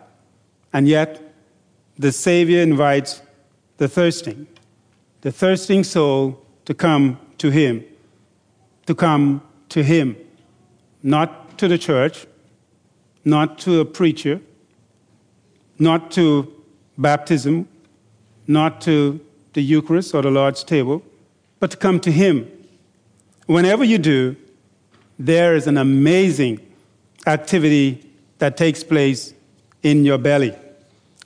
And 0.72 0.86
yet, 0.86 1.27
the 1.98 2.12
Savior 2.12 2.62
invites 2.62 3.20
the 3.78 3.88
thirsting, 3.88 4.46
the 5.22 5.32
thirsting 5.32 5.82
soul 5.82 6.44
to 6.64 6.74
come 6.74 7.18
to 7.38 7.50
Him, 7.50 7.84
to 8.86 8.94
come 8.94 9.42
to 9.70 9.82
Him, 9.82 10.16
not 11.02 11.58
to 11.58 11.66
the 11.66 11.78
church, 11.78 12.26
not 13.24 13.58
to 13.58 13.80
a 13.80 13.84
preacher, 13.84 14.40
not 15.78 16.10
to 16.12 16.52
baptism, 16.96 17.68
not 18.46 18.80
to 18.82 19.20
the 19.52 19.62
Eucharist 19.62 20.14
or 20.14 20.22
the 20.22 20.30
Lord's 20.30 20.62
table, 20.62 21.02
but 21.58 21.70
to 21.72 21.76
come 21.76 21.98
to 22.00 22.12
Him. 22.12 22.50
Whenever 23.46 23.82
you 23.82 23.98
do, 23.98 24.36
there 25.18 25.56
is 25.56 25.66
an 25.66 25.78
amazing 25.78 26.60
activity 27.26 28.08
that 28.38 28.56
takes 28.56 28.84
place 28.84 29.34
in 29.82 30.04
your 30.04 30.18
belly. 30.18 30.54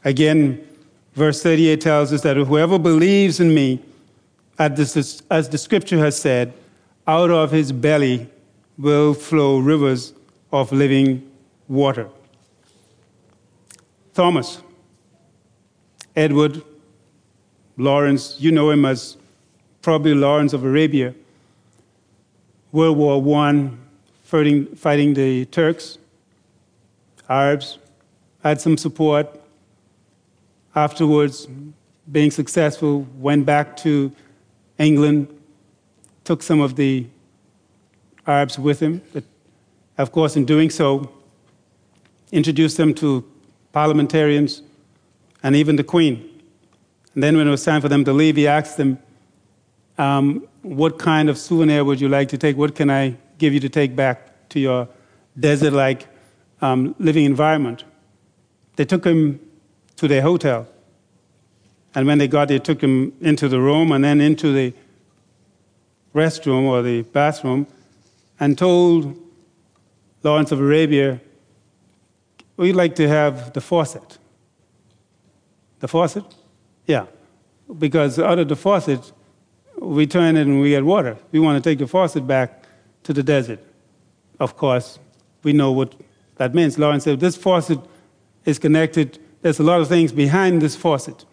Again, 0.05 0.67
verse 1.15 1.43
38 1.43 1.81
tells 1.81 2.13
us 2.13 2.23
that 2.23 2.37
whoever 2.37 2.79
believes 2.79 3.41
in 3.41 3.55
me, 3.55 3.81
as 4.59 5.49
the 5.49 5.59
scripture 5.59 5.99
has 5.99 6.19
said, 6.19 6.53
out 7.07 7.31
of 7.31 7.51
his 7.51 7.73
belly 7.73 8.29
will 8.79 9.15
flow 9.15 9.59
rivers 9.59 10.13
of 10.53 10.73
living 10.73 11.31
water. 11.69 12.09
Thomas, 14.15 14.61
Edward 16.15 16.63
Lawrence, 17.77 18.37
you 18.39 18.53
know 18.53 18.71
him 18.71 18.85
as 18.85 19.17
probably 19.81 20.15
Lawrence 20.15 20.53
of 20.53 20.65
Arabia, 20.65 21.15
World 22.71 22.97
War 22.97 23.39
I, 23.47 23.71
fighting, 24.23 24.67
fighting 24.77 25.15
the 25.15 25.47
Turks, 25.47 25.99
Arabs, 27.29 27.79
had 28.43 28.61
some 28.61 28.77
support. 28.77 29.42
Afterwards, 30.75 31.47
being 32.11 32.31
successful, 32.31 33.07
went 33.19 33.45
back 33.45 33.77
to 33.79 34.13
England, 34.79 35.29
took 36.25 36.43
some 36.43 36.61
of 36.61 36.77
the 36.77 37.07
Arabs 38.27 38.59
with 38.59 38.81
him. 38.81 39.03
But 39.13 39.25
of 39.99 40.13
course, 40.13 40.37
in 40.37 40.45
doing 40.45 40.71
so, 40.71 41.11
introduced 42.31 42.77
them 42.77 42.95
to 42.95 43.25
parliamentarians 43.73 44.63
and 45.43 45.55
even 45.55 45.77
the 45.77 45.85
Queen. 45.85 46.29
And 47.15 47.23
then, 47.23 47.37
when 47.37 47.47
it 47.47 47.51
was 47.51 47.65
time 47.65 47.83
for 47.83 47.89
them 47.89 48.05
to 48.05 48.13
leave, 48.13 48.37
he 48.37 48.47
asked 48.47 48.79
them, 48.79 48.99
um, 49.99 50.49
What 50.63 50.99
kind 50.99 51.29
of 51.29 51.37
souvenir 51.37 51.85
would 51.85 52.01
you 52.01 52.09
like 52.09 52.29
to 52.31 52.39
take? 52.39 52.57
What 52.57 52.75
can 52.75 52.89
I 52.89 53.17
give 53.37 53.53
you 53.53 53.61
to 53.61 53.69
take 53.69 53.95
back 53.95 54.49
to 54.51 54.61
your 54.61 54.89
desert 55.39 55.75
like 55.75 56.09
um, 56.63 56.95
living 56.99 57.27
environment? 57.27 57.85
They 58.77 58.87
took 58.87 59.05
him 59.05 59.39
to 60.03 60.09
their 60.09 60.23
hotel. 60.23 60.67
And 61.95 62.09
when 62.09 62.19
they 62.19 62.27
got 62.27 62.49
there, 62.49 62.59
took 62.59 62.81
him 62.81 63.13
into 63.21 63.49
the 63.49 63.61
room 63.61 63.93
and 63.93 64.03
then 64.03 64.21
into 64.21 64.53
the 64.53 64.75
restroom 66.13 66.65
or 66.65 66.83
the 66.83 67.03
bathroom 67.03 67.69
and 68.41 68.59
told 68.59 69.17
Lawrence 70.25 70.51
of 70.51 70.59
Arabia, 70.59 71.21
We'd 72.57 72.73
like 72.73 72.97
to 72.97 73.07
have 73.09 73.53
the 73.53 73.61
faucet. 73.61 74.19
The 75.79 75.87
faucet? 75.87 76.25
Yeah. 76.87 77.07
Because 77.79 78.19
out 78.19 78.41
of 78.41 78.49
the 78.49 78.57
faucet, 78.57 79.13
we 79.79 80.09
turn 80.09 80.37
it 80.37 80.49
and 80.49 80.61
we 80.61 80.71
get 80.71 80.85
water. 80.85 81.17
We 81.31 81.39
want 81.39 81.63
to 81.63 81.71
take 81.71 81.79
the 81.79 81.87
faucet 81.87 82.27
back 82.27 82.65
to 83.05 83.13
the 83.13 83.23
desert. 83.23 83.61
Of 84.41 84.57
course, 84.57 84.99
we 85.45 85.53
know 85.53 85.71
what 85.71 85.95
that 86.37 86.55
means. 86.57 86.77
Lawrence 86.77 87.05
said, 87.05 87.21
This 87.21 87.37
faucet 87.37 87.79
is 88.45 88.59
connected. 88.59 89.21
There's 89.43 89.59
a 89.59 89.63
lot 89.65 89.81
of 89.81 89.89
things 89.89 90.13
behind 90.13 90.63
this 90.63 90.77
faucet. 90.77 91.25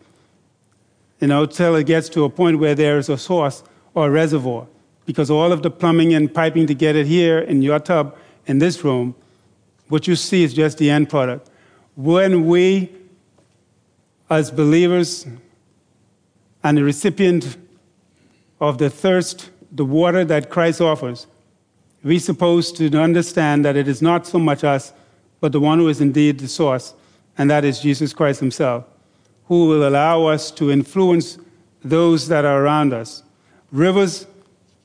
You 1.19 1.27
know, 1.27 1.45
till 1.45 1.75
it 1.75 1.85
gets 1.85 2.09
to 2.09 2.23
a 2.23 2.29
point 2.29 2.59
where 2.59 2.75
there 2.75 2.97
is 2.97 3.09
a 3.09 3.17
source 3.17 3.63
or 3.93 4.07
a 4.07 4.09
reservoir. 4.09 4.67
Because 5.05 5.29
all 5.29 5.51
of 5.51 5.63
the 5.63 5.71
plumbing 5.71 6.13
and 6.13 6.33
piping 6.33 6.67
to 6.67 6.73
get 6.73 6.95
it 6.95 7.07
here 7.07 7.39
in 7.39 7.61
your 7.61 7.79
tub 7.79 8.15
in 8.47 8.59
this 8.59 8.83
room, 8.83 9.15
what 9.87 10.07
you 10.07 10.15
see 10.15 10.43
is 10.43 10.53
just 10.53 10.77
the 10.77 10.89
end 10.89 11.09
product. 11.09 11.49
When 11.95 12.45
we, 12.47 12.91
as 14.29 14.51
believers 14.51 15.25
and 16.63 16.77
the 16.77 16.83
recipient 16.83 17.57
of 18.59 18.77
the 18.77 18.89
thirst, 18.89 19.49
the 19.71 19.85
water 19.85 20.23
that 20.25 20.49
Christ 20.49 20.81
offers, 20.81 21.27
we're 22.03 22.19
supposed 22.19 22.77
to 22.77 22.89
understand 22.99 23.65
that 23.65 23.75
it 23.75 23.87
is 23.87 24.01
not 24.01 24.25
so 24.25 24.39
much 24.39 24.63
us, 24.63 24.93
but 25.41 25.51
the 25.51 25.59
one 25.59 25.79
who 25.79 25.87
is 25.89 26.01
indeed 26.01 26.39
the 26.39 26.47
source, 26.47 26.93
and 27.39 27.49
that 27.49 27.65
is 27.65 27.80
Jesus 27.80 28.13
Christ 28.13 28.41
Himself, 28.41 28.86
who 29.45 29.67
will 29.67 29.88
allow 29.88 30.25
us 30.25 30.52
to 30.52 30.69
influence 30.69 31.39
those 31.84 32.28
that 32.28 32.45
are 32.45 32.62
around 32.62 32.93
us. 32.93 33.23
Rivers 33.71 34.28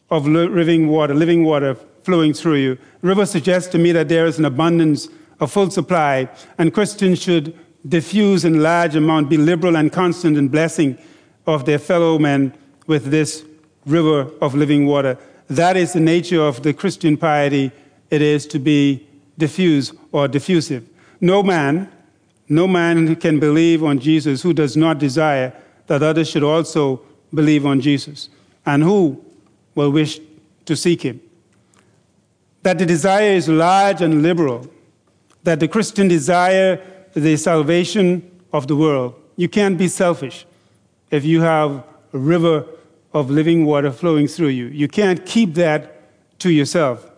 of 0.09 0.27
living 0.27 0.89
water, 0.89 1.13
living 1.13 1.45
water 1.45 1.75
flowing 2.05 2.33
through 2.33 2.55
you. 2.55 2.79
Rivers 3.03 3.31
suggest 3.31 3.73
to 3.73 3.79
me 3.79 3.91
that 3.93 4.09
there 4.09 4.25
is 4.27 4.39
an 4.39 4.45
abundance, 4.45 5.09
a 5.41 5.49
full 5.49 5.71
supply, 5.71 6.29
and 6.57 6.73
Christians 6.73 7.21
should 7.21 7.59
diffuse 7.89 8.45
in 8.45 8.63
large 8.63 8.95
amount, 8.95 9.29
be 9.29 9.37
liberal 9.37 9.77
and 9.77 9.93
constant 9.93 10.39
in 10.39 10.49
blessing 10.49 10.97
of 11.47 11.67
their 11.67 11.79
fellow 11.79 12.19
men 12.19 12.55
with 12.87 13.07
this 13.07 13.45
river 13.85 14.31
of 14.41 14.55
living 14.55 14.87
water. 14.87 15.19
That 15.49 15.77
is 15.77 15.93
the 15.93 16.01
nature 16.01 16.41
of 16.41 16.63
the 16.63 16.73
Christian 16.73 17.17
piety. 17.17 17.73
It 18.11 18.23
is 18.23 18.47
to 18.49 18.59
be 18.59 19.07
diffuse 19.37 19.93
or 20.13 20.29
diffusive. 20.29 20.89
No 21.21 21.43
man, 21.43 21.91
no 22.49 22.67
man 22.67 23.17
can 23.17 23.41
believe 23.41 23.83
on 23.83 23.99
Jesus 23.99 24.43
who 24.43 24.53
does 24.53 24.77
not 24.77 24.99
desire 24.99 25.53
that 25.87 26.03
others 26.03 26.29
should 26.29 26.43
also 26.43 27.01
believe 27.33 27.67
on 27.67 27.81
Jesus, 27.81 28.29
and 28.65 28.83
who 28.83 29.23
will 29.75 29.91
wish 29.91 30.21
to 30.67 30.77
seek 30.77 31.03
him. 31.03 31.21
That 32.63 32.79
the 32.79 32.87
desire 32.87 33.33
is 33.33 33.49
large 33.49 34.01
and 34.01 34.23
liberal, 34.23 34.67
that 35.43 35.61
the 35.61 35.69
Christian 35.69 36.09
desire 36.09 36.81
the 37.15 37.37
salvation 37.37 38.31
of 38.53 38.67
the 38.67 38.77
world. 38.77 39.15
You 39.37 39.49
can't 39.49 39.77
be 39.77 39.89
selfish 39.89 40.47
if 41.11 41.25
you 41.25 41.43
have 41.43 41.85
a 42.13 42.19
river 42.19 42.67
of 43.13 43.31
living 43.31 43.65
water 43.65 43.93
flowing 43.93 44.27
through 44.27 44.49
you. 44.49 44.67
You 44.67 44.89
can't 44.89 45.25
keep 45.27 45.55
that 45.55 46.39
to 46.41 46.51
yourself. 46.51 47.11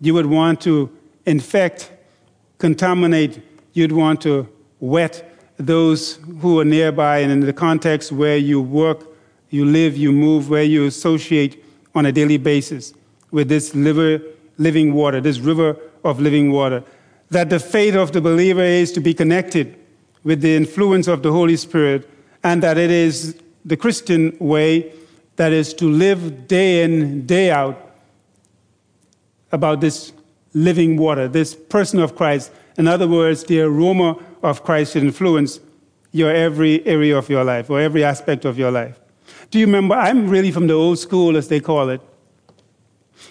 You 0.00 0.14
would 0.14 0.26
want 0.26 0.60
to 0.62 0.90
infect, 1.26 1.90
contaminate, 2.58 3.42
you'd 3.72 3.92
want 3.92 4.20
to 4.22 4.48
wet 4.82 5.32
those 5.58 6.16
who 6.40 6.58
are 6.58 6.64
nearby 6.64 7.18
and 7.18 7.30
in 7.30 7.40
the 7.40 7.52
context 7.52 8.10
where 8.10 8.36
you 8.36 8.60
work, 8.60 9.06
you 9.50 9.64
live, 9.64 9.96
you 9.96 10.12
move, 10.12 10.50
where 10.50 10.64
you 10.64 10.86
associate 10.86 11.64
on 11.94 12.04
a 12.04 12.12
daily 12.12 12.36
basis 12.36 12.92
with 13.30 13.48
this 13.48 13.74
liver, 13.74 14.20
living 14.58 14.92
water, 14.92 15.20
this 15.20 15.38
river 15.38 15.76
of 16.04 16.20
living 16.20 16.50
water. 16.50 16.82
That 17.30 17.48
the 17.48 17.60
faith 17.60 17.94
of 17.94 18.12
the 18.12 18.20
believer 18.20 18.62
is 18.62 18.92
to 18.92 19.00
be 19.00 19.14
connected 19.14 19.78
with 20.24 20.40
the 20.40 20.56
influence 20.56 21.06
of 21.06 21.22
the 21.22 21.32
Holy 21.32 21.56
Spirit, 21.56 22.08
and 22.42 22.62
that 22.62 22.76
it 22.76 22.90
is 22.90 23.36
the 23.64 23.76
Christian 23.76 24.36
way 24.40 24.92
that 25.36 25.52
is 25.52 25.72
to 25.74 25.88
live 25.88 26.48
day 26.48 26.82
in, 26.82 27.24
day 27.24 27.50
out 27.50 27.94
about 29.52 29.80
this 29.80 30.12
living 30.54 30.96
water, 30.96 31.28
this 31.28 31.54
person 31.54 32.00
of 32.00 32.16
Christ. 32.16 32.50
In 32.78 32.88
other 32.88 33.06
words, 33.06 33.44
the 33.44 33.60
aroma 33.60 34.16
of 34.42 34.64
Christ 34.64 34.92
should 34.92 35.02
influence 35.02 35.60
your 36.12 36.30
every 36.30 36.86
area 36.86 37.16
of 37.16 37.28
your 37.28 37.44
life 37.44 37.70
or 37.70 37.80
every 37.80 38.04
aspect 38.04 38.44
of 38.44 38.58
your 38.58 38.70
life. 38.70 38.98
Do 39.50 39.58
you 39.58 39.66
remember? 39.66 39.94
I'm 39.94 40.28
really 40.28 40.50
from 40.50 40.66
the 40.66 40.74
old 40.74 40.98
school, 40.98 41.36
as 41.36 41.48
they 41.48 41.60
call 41.60 41.88
it. 41.90 42.00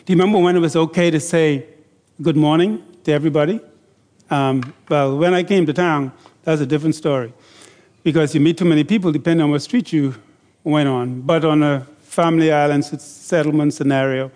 Do 0.05 0.13
you 0.13 0.17
remember 0.17 0.39
when 0.39 0.55
it 0.55 0.59
was 0.59 0.75
okay 0.75 1.11
to 1.11 1.19
say 1.19 1.65
good 2.21 2.37
morning 2.37 2.83
to 3.03 3.11
everybody? 3.11 3.59
Um, 4.29 4.73
well, 4.89 5.17
when 5.17 5.33
I 5.33 5.43
came 5.43 5.65
to 5.65 5.73
town, 5.73 6.11
that's 6.43 6.61
a 6.61 6.65
different 6.65 6.95
story 6.95 7.33
because 8.03 8.33
you 8.33 8.41
meet 8.41 8.57
too 8.57 8.65
many 8.65 8.83
people 8.83 9.11
depending 9.11 9.43
on 9.43 9.51
what 9.51 9.61
street 9.61 9.91
you 9.91 10.15
went 10.63 10.87
on. 10.87 11.21
But 11.21 11.45
on 11.45 11.61
a 11.61 11.85
family 12.01 12.51
island 12.51 12.85
settlement 12.85 13.73
scenario, 13.73 14.31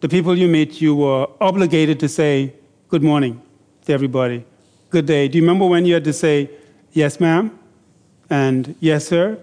the 0.00 0.08
people 0.08 0.36
you 0.36 0.48
meet, 0.48 0.80
you 0.80 0.94
were 0.94 1.28
obligated 1.40 1.98
to 2.00 2.08
say 2.08 2.52
good 2.88 3.02
morning 3.02 3.40
to 3.86 3.92
everybody, 3.92 4.44
good 4.90 5.06
day. 5.06 5.28
Do 5.28 5.38
you 5.38 5.44
remember 5.44 5.64
when 5.64 5.84
you 5.84 5.94
had 5.94 6.02
to 6.04 6.12
say 6.12 6.50
yes, 6.92 7.20
ma'am, 7.20 7.56
and 8.28 8.74
yes, 8.80 9.06
sir? 9.06 9.38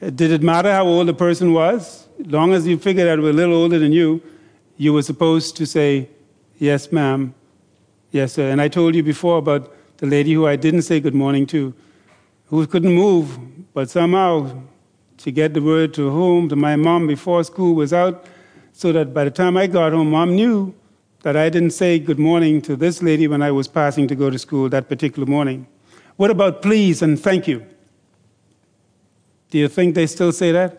Did 0.00 0.30
it 0.32 0.42
matter 0.42 0.72
how 0.72 0.86
old 0.86 1.08
the 1.08 1.12
person 1.12 1.52
was? 1.52 2.08
As 2.18 2.26
long 2.26 2.54
as 2.54 2.66
you 2.66 2.78
figured 2.78 3.06
out 3.06 3.18
were 3.18 3.28
a 3.28 3.34
little 3.34 3.54
older 3.54 3.78
than 3.78 3.92
you, 3.92 4.22
you 4.78 4.94
were 4.94 5.02
supposed 5.02 5.58
to 5.58 5.66
say 5.66 6.08
yes, 6.58 6.90
ma'am, 6.90 7.34
yes, 8.12 8.32
sir. 8.32 8.50
And 8.50 8.62
I 8.62 8.68
told 8.68 8.94
you 8.94 9.02
before 9.02 9.36
about 9.36 9.70
the 9.98 10.06
lady 10.06 10.32
who 10.32 10.46
I 10.46 10.56
didn't 10.56 10.82
say 10.82 10.98
good 10.98 11.14
morning 11.14 11.46
to, 11.48 11.74
who 12.46 12.66
couldn't 12.66 12.94
move, 12.94 13.38
but 13.74 13.90
somehow 13.90 14.62
to 15.18 15.30
get 15.30 15.52
the 15.52 15.60
word 15.60 15.92
to 15.94 16.10
home, 16.10 16.48
to 16.48 16.56
my 16.56 16.76
mom 16.76 17.06
before 17.06 17.44
school 17.44 17.74
was 17.74 17.92
out, 17.92 18.24
so 18.72 18.90
that 18.92 19.12
by 19.12 19.24
the 19.24 19.30
time 19.30 19.58
I 19.58 19.66
got 19.66 19.92
home, 19.92 20.12
mom 20.12 20.34
knew 20.34 20.74
that 21.22 21.36
I 21.36 21.50
didn't 21.50 21.70
say 21.70 21.98
good 21.98 22.18
morning 22.18 22.62
to 22.62 22.76
this 22.76 23.02
lady 23.02 23.28
when 23.28 23.42
I 23.42 23.50
was 23.50 23.68
passing 23.68 24.08
to 24.08 24.14
go 24.14 24.30
to 24.30 24.38
school 24.38 24.68
that 24.70 24.88
particular 24.88 25.26
morning. 25.26 25.66
What 26.16 26.30
about 26.30 26.62
please 26.62 27.02
and 27.02 27.20
thank 27.20 27.46
you? 27.46 27.66
Do 29.50 29.58
you 29.58 29.68
think 29.68 29.94
they 29.94 30.06
still 30.06 30.32
say 30.32 30.52
that? 30.52 30.78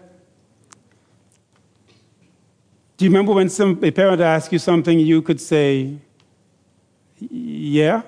Do 2.98 3.06
you 3.06 3.12
remember 3.12 3.34
when 3.34 3.50
some, 3.50 3.84
a 3.84 3.92
parent 3.92 4.22
asked 4.22 4.52
you 4.52 4.60
something, 4.60 5.00
you 5.00 5.22
could 5.22 5.42
say, 5.42 5.98
yeah? 7.20 8.04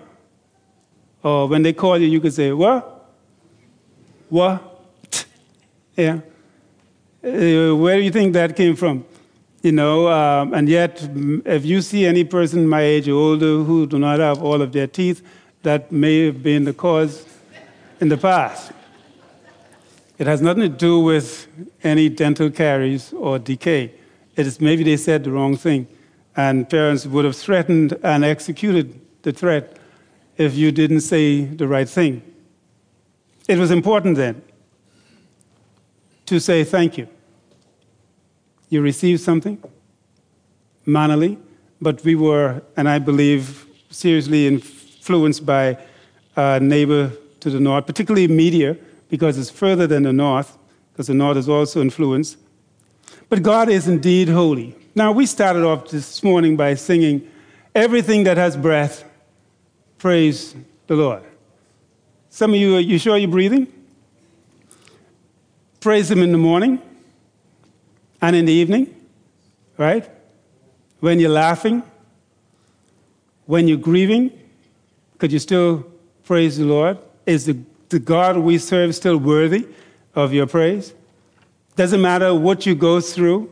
Or 1.24 1.48
when 1.48 1.64
they 1.64 1.74
call 1.74 1.98
you, 1.98 2.08
you 2.08 2.22
could 2.22 2.34
say, 2.34 2.52
what? 2.52 3.12
What? 4.30 4.70
Yeah. 5.96 6.22
Uh, 7.24 7.76
where 7.76 7.98
do 7.98 8.02
you 8.02 8.10
think 8.10 8.34
that 8.34 8.56
came 8.56 8.76
from? 8.76 9.06
You 9.64 9.72
know, 9.72 10.10
um, 10.10 10.54
and 10.54 10.68
yet, 10.68 11.10
if 11.46 11.64
you 11.64 11.82
see 11.82 12.06
any 12.06 12.26
person 12.26 12.68
my 12.68 12.82
age 12.82 13.08
or 13.08 13.14
older 13.14 13.64
who 13.64 13.88
do 13.88 13.98
not 13.98 14.20
have 14.20 14.44
all 14.44 14.62
of 14.62 14.74
their 14.74 14.88
teeth, 14.88 15.26
that 15.62 15.90
may 15.90 16.26
have 16.26 16.44
been 16.44 16.66
the 16.66 16.74
cause 16.74 17.26
in 18.02 18.10
the 18.10 18.18
past. 18.18 18.74
It 20.18 20.28
has 20.28 20.42
nothing 20.42 20.64
to 20.64 20.70
do 20.70 21.00
with 21.00 21.48
any 21.82 22.10
dental 22.10 22.52
caries 22.52 23.14
or 23.14 23.40
decay. 23.40 23.94
It 24.36 24.46
is 24.46 24.60
maybe 24.60 24.84
they 24.84 24.98
said 24.98 25.24
the 25.24 25.32
wrong 25.32 25.56
thing, 25.56 25.88
and 26.36 26.70
parents 26.70 27.06
would 27.06 27.24
have 27.24 27.38
threatened 27.38 27.98
and 28.04 28.26
executed 28.26 29.00
the 29.22 29.32
threat 29.32 29.78
if 30.36 30.56
you 30.56 30.74
didn't 30.74 31.02
say 31.02 31.46
the 31.46 31.70
right 31.70 31.88
thing. 31.88 32.22
It 33.48 33.58
was 33.58 33.72
important 33.72 34.18
then 34.18 34.42
to 36.26 36.42
say 36.42 36.66
thank 36.66 36.98
you. 36.98 37.08
You 38.74 38.82
receive 38.82 39.20
something 39.20 39.62
mannerly, 40.84 41.38
but 41.80 42.04
we 42.04 42.16
were, 42.16 42.64
and 42.76 42.90
I 42.90 42.98
believe, 42.98 43.68
seriously 43.92 44.48
influenced 44.48 45.46
by 45.46 45.78
a 46.36 46.60
neighbor 46.60 47.12
to 47.42 47.52
the 47.52 47.60
north, 47.60 47.86
particularly 47.86 48.28
media, 48.28 48.76
because 49.12 49.38
it's 49.38 49.52
further 49.52 49.86
than 49.86 50.02
the 50.02 50.12
north, 50.12 50.58
because 50.92 51.06
the 51.06 51.14
north 51.14 51.38
is 51.38 51.48
also 51.48 51.82
influenced. 51.82 52.40
But 53.30 53.44
God 53.44 53.70
is 53.70 53.88
indeed 53.88 54.28
holy. 54.28 54.76
Now, 54.96 55.12
we 55.12 55.28
started 55.28 55.64
off 55.64 55.90
this 55.90 56.24
morning 56.24 56.58
by 56.58 56.74
singing, 56.74 57.30
Everything 57.76 58.24
that 58.24 58.38
has 58.38 58.58
breath, 58.58 59.04
praise 60.00 60.56
the 60.88 60.96
Lord. 60.96 61.22
Some 62.32 62.56
of 62.56 62.60
you, 62.60 62.78
are 62.78 62.80
you 62.80 62.98
sure 62.98 63.18
you're 63.18 63.30
breathing? 63.30 63.72
Praise 65.80 66.10
Him 66.10 66.24
in 66.24 66.32
the 66.32 66.40
morning 66.40 66.82
and 68.24 68.38
in 68.38 68.46
the 68.46 68.54
evening, 68.54 68.88
right? 69.78 70.10
When 71.02 71.20
you're 71.20 71.30
laughing, 71.30 71.84
when 73.48 73.68
you're 73.68 73.78
grieving, 73.78 74.32
could 75.18 75.34
you 75.34 75.40
still 75.40 75.86
praise 76.24 76.58
the 76.58 76.64
Lord? 76.64 76.98
Is 77.26 77.46
the, 77.46 77.60
the 77.90 78.00
God 78.00 78.38
we 78.38 78.58
serve 78.60 78.96
still 78.96 79.18
worthy 79.18 79.68
of 80.16 80.32
your 80.32 80.48
praise? 80.48 80.94
Doesn't 81.76 82.02
matter 82.02 82.34
what 82.34 82.66
you 82.66 82.76
go 82.76 83.02
through. 83.02 83.50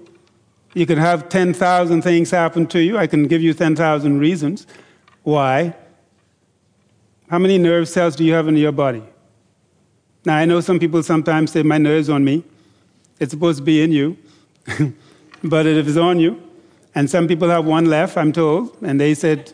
You 0.73 0.86
can 0.86 0.97
have 0.97 1.27
10,000 1.27 2.01
things 2.01 2.31
happen 2.31 2.65
to 2.67 2.81
you. 2.81 2.97
I 2.97 3.07
can 3.07 3.27
give 3.27 3.41
you 3.41 3.53
10,000 3.53 4.19
reasons 4.19 4.67
why. 5.23 5.75
How 7.29 7.39
many 7.39 7.57
nerve 7.57 7.89
cells 7.89 8.15
do 8.15 8.23
you 8.23 8.31
have 8.31 8.47
in 8.47 8.55
your 8.55 8.71
body? 8.71 9.03
Now, 10.23 10.38
I 10.38 10.45
know 10.45 10.62
some 10.62 10.79
people 10.79 11.03
sometimes 11.03 11.51
say, 11.51 11.62
My 11.62 11.77
nerve's 11.77 12.10
on 12.10 12.23
me. 12.23 12.45
It's 13.19 13.31
supposed 13.31 13.57
to 13.57 13.63
be 13.63 13.81
in 13.81 13.91
you, 13.91 14.17
but 15.43 15.65
it 15.65 15.88
is 15.88 15.97
on 15.97 16.19
you. 16.19 16.41
And 16.93 17.10
some 17.10 17.28
people 17.28 17.50
have 17.50 17.65
one 17.65 17.86
left, 17.86 18.17
I'm 18.17 18.32
told, 18.32 18.76
and 18.82 19.00
they 19.00 19.13
said, 19.13 19.54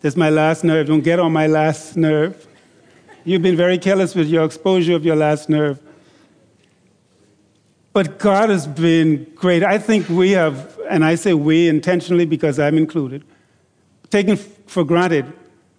That's 0.00 0.16
my 0.16 0.30
last 0.30 0.64
nerve. 0.64 0.88
Don't 0.88 1.04
get 1.04 1.20
on 1.20 1.32
my 1.32 1.46
last 1.46 1.96
nerve. 1.96 2.46
You've 3.24 3.42
been 3.42 3.56
very 3.56 3.78
careless 3.78 4.14
with 4.14 4.28
your 4.28 4.44
exposure 4.44 4.94
of 4.94 5.04
your 5.04 5.16
last 5.16 5.48
nerve. 5.48 5.80
But 7.94 8.18
God 8.18 8.50
has 8.50 8.66
been 8.66 9.24
great. 9.36 9.62
I 9.62 9.78
think 9.78 10.08
we 10.08 10.32
have, 10.32 10.78
and 10.90 11.04
I 11.04 11.14
say 11.14 11.32
we 11.32 11.68
intentionally 11.68 12.26
because 12.26 12.58
I'm 12.58 12.76
included, 12.76 13.24
taken 14.10 14.36
for 14.36 14.84
granted 14.84 15.32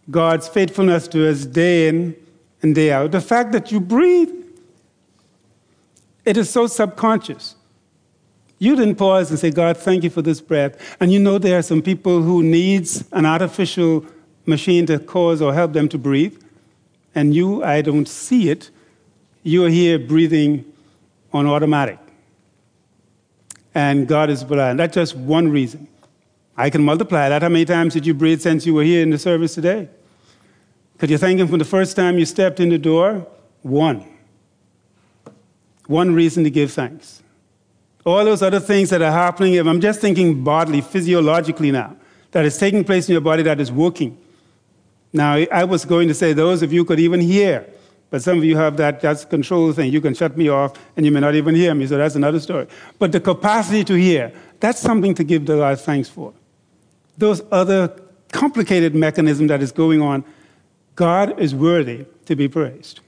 God's 0.09 0.47
faithfulness 0.47 1.07
to 1.09 1.29
us 1.29 1.45
day 1.45 1.89
in 1.89 2.15
and 2.61 2.73
day 2.73 2.91
out. 2.91 3.11
The 3.11 3.21
fact 3.21 3.51
that 3.51 3.71
you 3.71 3.81
breathe, 3.81 4.31
it 6.23 6.37
is 6.37 6.49
so 6.49 6.67
subconscious. 6.67 7.55
You 8.57 8.75
didn't 8.75 8.95
pause 8.95 9.29
and 9.29 9.39
say, 9.39 9.51
God, 9.51 9.77
thank 9.77 10.03
you 10.03 10.09
for 10.09 10.21
this 10.21 10.39
breath. 10.39 10.97
And 10.99 11.11
you 11.11 11.19
know 11.19 11.37
there 11.37 11.57
are 11.57 11.61
some 11.61 11.81
people 11.81 12.21
who 12.21 12.41
needs 12.41 13.03
an 13.11 13.25
artificial 13.25 14.05
machine 14.45 14.85
to 14.85 14.99
cause 14.99 15.41
or 15.41 15.53
help 15.53 15.73
them 15.73 15.89
to 15.89 15.97
breathe. 15.97 16.41
And 17.13 17.33
you, 17.35 17.63
I 17.63 17.81
don't 17.81 18.07
see 18.07 18.49
it. 18.49 18.69
You're 19.43 19.69
here 19.69 19.99
breathing 19.99 20.65
on 21.33 21.47
automatic 21.47 21.99
and 23.75 24.07
God 24.07 24.29
is 24.29 24.43
blind. 24.43 24.79
That's 24.79 24.95
just 24.95 25.15
one 25.15 25.49
reason. 25.49 25.87
I 26.57 26.69
can 26.69 26.83
multiply 26.83 27.27
that. 27.27 27.41
How 27.41 27.49
many 27.49 27.65
times 27.65 27.93
did 27.93 28.07
you 28.07 28.13
breathe 28.13 28.41
since 28.41 28.65
you 28.65 28.73
were 28.73 28.83
here 28.83 29.03
in 29.03 29.09
the 29.09 29.19
service 29.19 29.53
today? 29.53 29.89
Could 30.97 31.09
you 31.09 31.17
thank 31.17 31.39
Him 31.39 31.49
from 31.49 31.59
the 31.59 31.65
first 31.65 31.97
time 31.97 32.17
you 32.17 32.25
stepped 32.25 32.61
in 32.61 32.69
the 32.69 32.77
door? 32.77 33.27
One. 33.61 34.05
One 35.87 36.15
reason 36.15 36.45
to 36.45 36.49
give 36.49 36.71
thanks. 36.71 37.21
All 38.05 38.23
those 38.23 38.41
other 38.41 38.59
things 38.59 38.89
that 38.91 39.01
are 39.01 39.11
happening, 39.11 39.55
if 39.55 39.65
I'm 39.65 39.81
just 39.81 39.99
thinking 39.99 40.43
bodily, 40.43 40.81
physiologically 40.81 41.71
now, 41.71 41.95
that 42.31 42.45
is 42.45 42.57
taking 42.57 42.83
place 42.83 43.09
in 43.09 43.13
your 43.13 43.21
body 43.21 43.43
that 43.43 43.59
is 43.59 43.71
working. 43.71 44.17
Now, 45.11 45.35
I 45.51 45.63
was 45.63 45.85
going 45.85 46.07
to 46.07 46.13
say, 46.13 46.33
those 46.33 46.61
of 46.61 46.71
you 46.71 46.85
could 46.85 46.99
even 46.99 47.19
hear 47.19 47.65
but 48.09 48.21
some 48.21 48.37
of 48.37 48.45
you 48.45 48.55
have 48.55 48.77
that 48.77 49.01
that's 49.01 49.25
control 49.25 49.73
thing. 49.73 49.91
You 49.91 50.01
can 50.01 50.13
shut 50.13 50.37
me 50.37 50.47
off 50.49 50.79
and 50.95 51.05
you 51.05 51.11
may 51.11 51.19
not 51.19 51.35
even 51.35 51.55
hear 51.55 51.73
me, 51.75 51.87
so 51.87 51.97
that's 51.97 52.15
another 52.15 52.39
story. 52.39 52.67
But 52.99 53.11
the 53.11 53.19
capacity 53.19 53.83
to 53.83 53.93
hear, 53.93 54.31
that's 54.59 54.79
something 54.79 55.13
to 55.15 55.23
give 55.25 55.45
the 55.45 55.57
Lord 55.57 55.79
thanks 55.79 56.07
for. 56.07 56.33
Those 57.17 57.41
other 57.51 57.93
complicated 58.31 58.95
mechanism 58.95 59.47
that 59.47 59.61
is 59.61 59.71
going 59.71 60.01
on, 60.01 60.23
God 60.95 61.39
is 61.39 61.53
worthy 61.55 62.05
to 62.25 62.35
be 62.35 62.47
praised. 62.47 63.01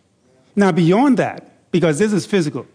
Now, 0.56 0.72
beyond 0.72 1.18
that, 1.20 1.72
because 1.72 2.00
this 2.00 2.12
is 2.12 2.26
physical, 2.26 2.66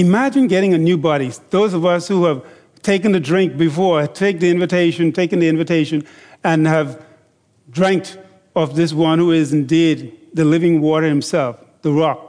imagine 0.00 0.46
getting 0.46 0.74
a 0.74 0.78
new 0.78 0.96
body. 0.96 1.32
Those 1.50 1.74
of 1.74 1.84
us 1.84 2.08
who 2.08 2.24
have 2.24 2.44
taken 2.82 3.12
the 3.12 3.20
drink 3.20 3.56
before, 3.56 4.06
take 4.06 4.40
the 4.40 4.50
invitation, 4.50 5.12
taken 5.12 5.40
the 5.40 5.48
invitation, 5.48 6.04
and 6.44 6.66
have 6.66 7.04
drank 7.70 8.16
of 8.54 8.76
this 8.76 8.92
one 8.92 9.18
who 9.18 9.32
is 9.32 9.52
indeed 9.52 10.16
the 10.32 10.44
living 10.44 10.80
water 10.80 11.06
himself 11.06 11.64
the 11.82 11.92
rock. 11.92 12.24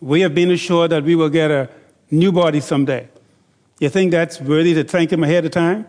We 0.00 0.20
have 0.20 0.34
been 0.34 0.50
assured 0.50 0.90
that 0.90 1.04
we 1.04 1.14
will 1.14 1.28
get 1.28 1.50
a 1.50 1.68
new 2.10 2.32
body 2.32 2.60
someday. 2.60 3.08
You 3.78 3.88
think 3.88 4.10
that's 4.10 4.40
worthy 4.40 4.74
to 4.74 4.84
thank 4.84 5.12
Him 5.12 5.22
ahead 5.22 5.44
of 5.44 5.52
time? 5.52 5.86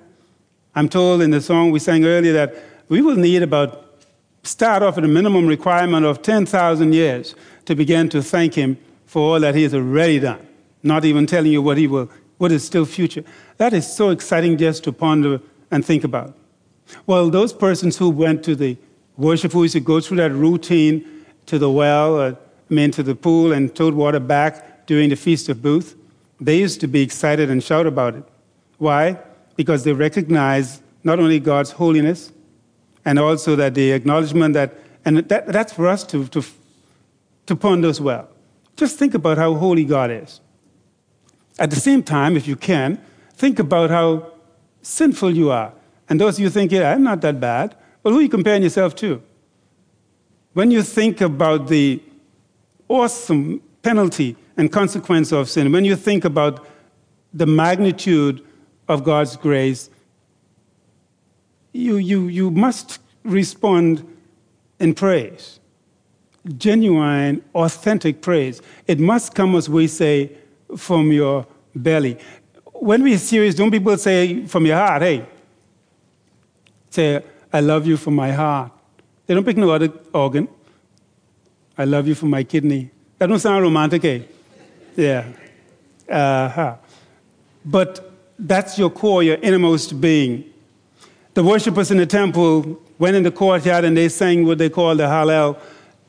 I'm 0.75 0.89
told 0.89 1.21
in 1.21 1.31
the 1.31 1.41
song 1.41 1.71
we 1.71 1.79
sang 1.79 2.05
earlier 2.05 2.33
that 2.33 2.55
we 2.89 3.01
will 3.01 3.15
need 3.15 3.43
about, 3.43 4.03
start 4.43 4.83
off 4.83 4.97
at 4.97 5.03
a 5.03 5.07
minimum 5.07 5.47
requirement 5.47 6.05
of 6.05 6.21
10,000 6.21 6.93
years 6.93 7.33
to 7.65 7.75
begin 7.75 8.09
to 8.09 8.21
thank 8.21 8.55
Him 8.55 8.77
for 9.07 9.21
all 9.33 9.39
that 9.39 9.55
He 9.55 9.63
has 9.63 9.73
already 9.73 10.19
done, 10.19 10.45
not 10.83 11.03
even 11.03 11.25
telling 11.25 11.51
you 11.51 11.61
what 11.61 11.77
He 11.77 11.87
will, 11.87 12.11
what 12.37 12.51
is 12.51 12.63
still 12.63 12.85
future. 12.85 13.23
That 13.57 13.73
is 13.73 13.91
so 13.91 14.11
exciting 14.11 14.57
just 14.57 14.83
to 14.83 14.91
ponder 14.91 15.41
and 15.71 15.83
think 15.83 16.03
about. 16.03 16.35
Well, 17.05 17.29
those 17.29 17.51
persons 17.51 17.97
who 17.97 18.09
went 18.09 18.43
to 18.43 18.55
the 18.55 18.77
worship, 19.17 19.51
who 19.53 19.63
used 19.63 19.73
to 19.73 19.79
go 19.79 19.99
through 19.99 20.17
that 20.17 20.31
routine 20.31 21.25
to 21.47 21.57
the 21.57 21.69
well, 21.69 22.19
or, 22.19 22.37
I 22.69 22.73
mean, 22.73 22.91
to 22.91 23.03
the 23.03 23.15
pool, 23.15 23.51
and 23.51 23.73
towed 23.75 23.93
water 23.95 24.19
back 24.19 24.85
during 24.85 25.09
the 25.09 25.15
Feast 25.15 25.49
of 25.49 25.61
Booth, 25.61 25.95
they 26.39 26.59
used 26.59 26.79
to 26.81 26.87
be 26.87 27.01
excited 27.01 27.49
and 27.49 27.63
shout 27.63 27.87
about 27.87 28.15
it. 28.15 28.23
Why? 28.77 29.17
Because 29.55 29.83
they 29.83 29.93
recognize 29.93 30.81
not 31.03 31.19
only 31.19 31.39
God's 31.39 31.71
holiness, 31.71 32.31
and 33.05 33.17
also 33.17 33.55
that 33.55 33.73
the 33.73 33.91
acknowledgement 33.91 34.53
that, 34.53 34.75
and 35.05 35.17
that, 35.17 35.47
that's 35.47 35.73
for 35.73 35.87
us 35.87 36.03
to, 36.03 36.27
to, 36.27 36.43
to 37.45 37.55
ponder 37.55 37.87
as 37.87 38.01
well. 38.01 38.27
Just 38.77 38.97
think 38.97 39.13
about 39.15 39.37
how 39.37 39.55
holy 39.55 39.83
God 39.83 40.11
is. 40.11 40.39
At 41.59 41.71
the 41.71 41.75
same 41.75 42.03
time, 42.03 42.37
if 42.37 42.47
you 42.47 42.55
can, 42.55 43.01
think 43.33 43.59
about 43.59 43.89
how 43.89 44.31
sinful 44.83 45.35
you 45.35 45.51
are. 45.51 45.73
And 46.07 46.21
those 46.21 46.35
of 46.35 46.39
you 46.39 46.49
think, 46.49 46.71
yeah, 46.71 46.93
I'm 46.93 47.03
not 47.03 47.21
that 47.21 47.39
bad. 47.39 47.75
Well, 48.03 48.13
who 48.13 48.19
are 48.19 48.23
you 48.23 48.29
comparing 48.29 48.63
yourself 48.63 48.95
to? 48.97 49.21
When 50.53 50.71
you 50.71 50.83
think 50.83 51.19
about 51.19 51.67
the 51.67 52.01
awesome 52.87 53.61
penalty 53.81 54.37
and 54.55 54.71
consequence 54.71 55.31
of 55.31 55.49
sin, 55.49 55.71
when 55.71 55.83
you 55.83 55.95
think 55.95 56.23
about 56.23 56.65
the 57.33 57.45
magnitude 57.45 58.45
of 58.87 59.03
God's 59.03 59.35
grace, 59.35 59.89
you, 61.73 61.97
you, 61.97 62.27
you 62.27 62.51
must 62.51 62.99
respond 63.23 64.05
in 64.79 64.93
praise. 64.93 65.59
Genuine, 66.57 67.43
authentic 67.53 68.21
praise. 68.21 68.61
It 68.87 68.99
must 68.99 69.35
come, 69.35 69.55
as 69.55 69.69
we 69.69 69.87
say, 69.87 70.31
from 70.77 71.11
your 71.11 71.45
belly. 71.75 72.17
When 72.73 73.03
we're 73.03 73.17
serious, 73.17 73.55
don't 73.55 73.71
people 73.71 73.97
say 73.97 74.45
from 74.45 74.65
your 74.65 74.77
heart, 74.77 75.01
hey, 75.01 75.25
say, 76.89 77.23
I 77.51 77.59
love 77.59 77.87
you 77.87 77.97
from 77.97 78.15
my 78.15 78.31
heart. 78.31 78.71
They 79.25 79.33
don't 79.33 79.43
pick 79.43 79.57
no 79.57 79.69
other 79.71 79.91
organ. 80.13 80.47
I 81.77 81.85
love 81.85 82.07
you 82.07 82.15
from 82.15 82.29
my 82.29 82.43
kidney. 82.43 82.91
That 83.17 83.27
don't 83.27 83.39
sound 83.39 83.63
romantic, 83.63 84.05
eh? 84.05 84.21
Yeah. 84.95 85.25
Uh-huh. 86.09 86.75
But 87.65 88.11
that's 88.39 88.77
your 88.77 88.89
core, 88.89 89.23
your 89.23 89.35
innermost 89.35 89.99
being. 89.99 90.45
The 91.33 91.43
worshippers 91.43 91.91
in 91.91 91.97
the 91.97 92.05
temple 92.05 92.81
went 92.97 93.15
in 93.15 93.23
the 93.23 93.31
courtyard 93.31 93.85
and 93.85 93.95
they 93.95 94.09
sang 94.09 94.45
what 94.45 94.57
they 94.57 94.69
call 94.69 94.95
the 94.95 95.03
Hallel, 95.03 95.59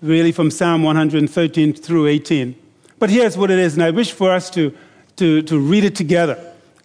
really 0.01 0.33
from 0.33 0.51
Psalm 0.51 0.83
113 0.83 1.73
through 1.73 2.07
18. 2.07 2.55
But 2.99 3.11
here's 3.11 3.37
what 3.37 3.51
it 3.51 3.59
is, 3.59 3.75
and 3.75 3.83
I 3.83 3.91
wish 3.91 4.13
for 4.13 4.33
us 4.33 4.51
to, 4.51 4.77
to, 5.17 5.43
to 5.43 5.59
read 5.59 5.85
it 5.85 5.95
together 5.95 6.37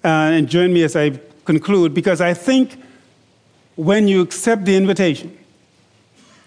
uh, 0.03 0.07
and 0.07 0.47
join 0.47 0.73
me 0.73 0.83
as 0.83 0.95
I 0.95 1.19
conclude, 1.45 1.93
because 1.93 2.21
I 2.21 2.33
think 2.33 2.81
when 3.75 4.07
you 4.07 4.21
accept 4.21 4.65
the 4.65 4.75
invitation, 4.75 5.37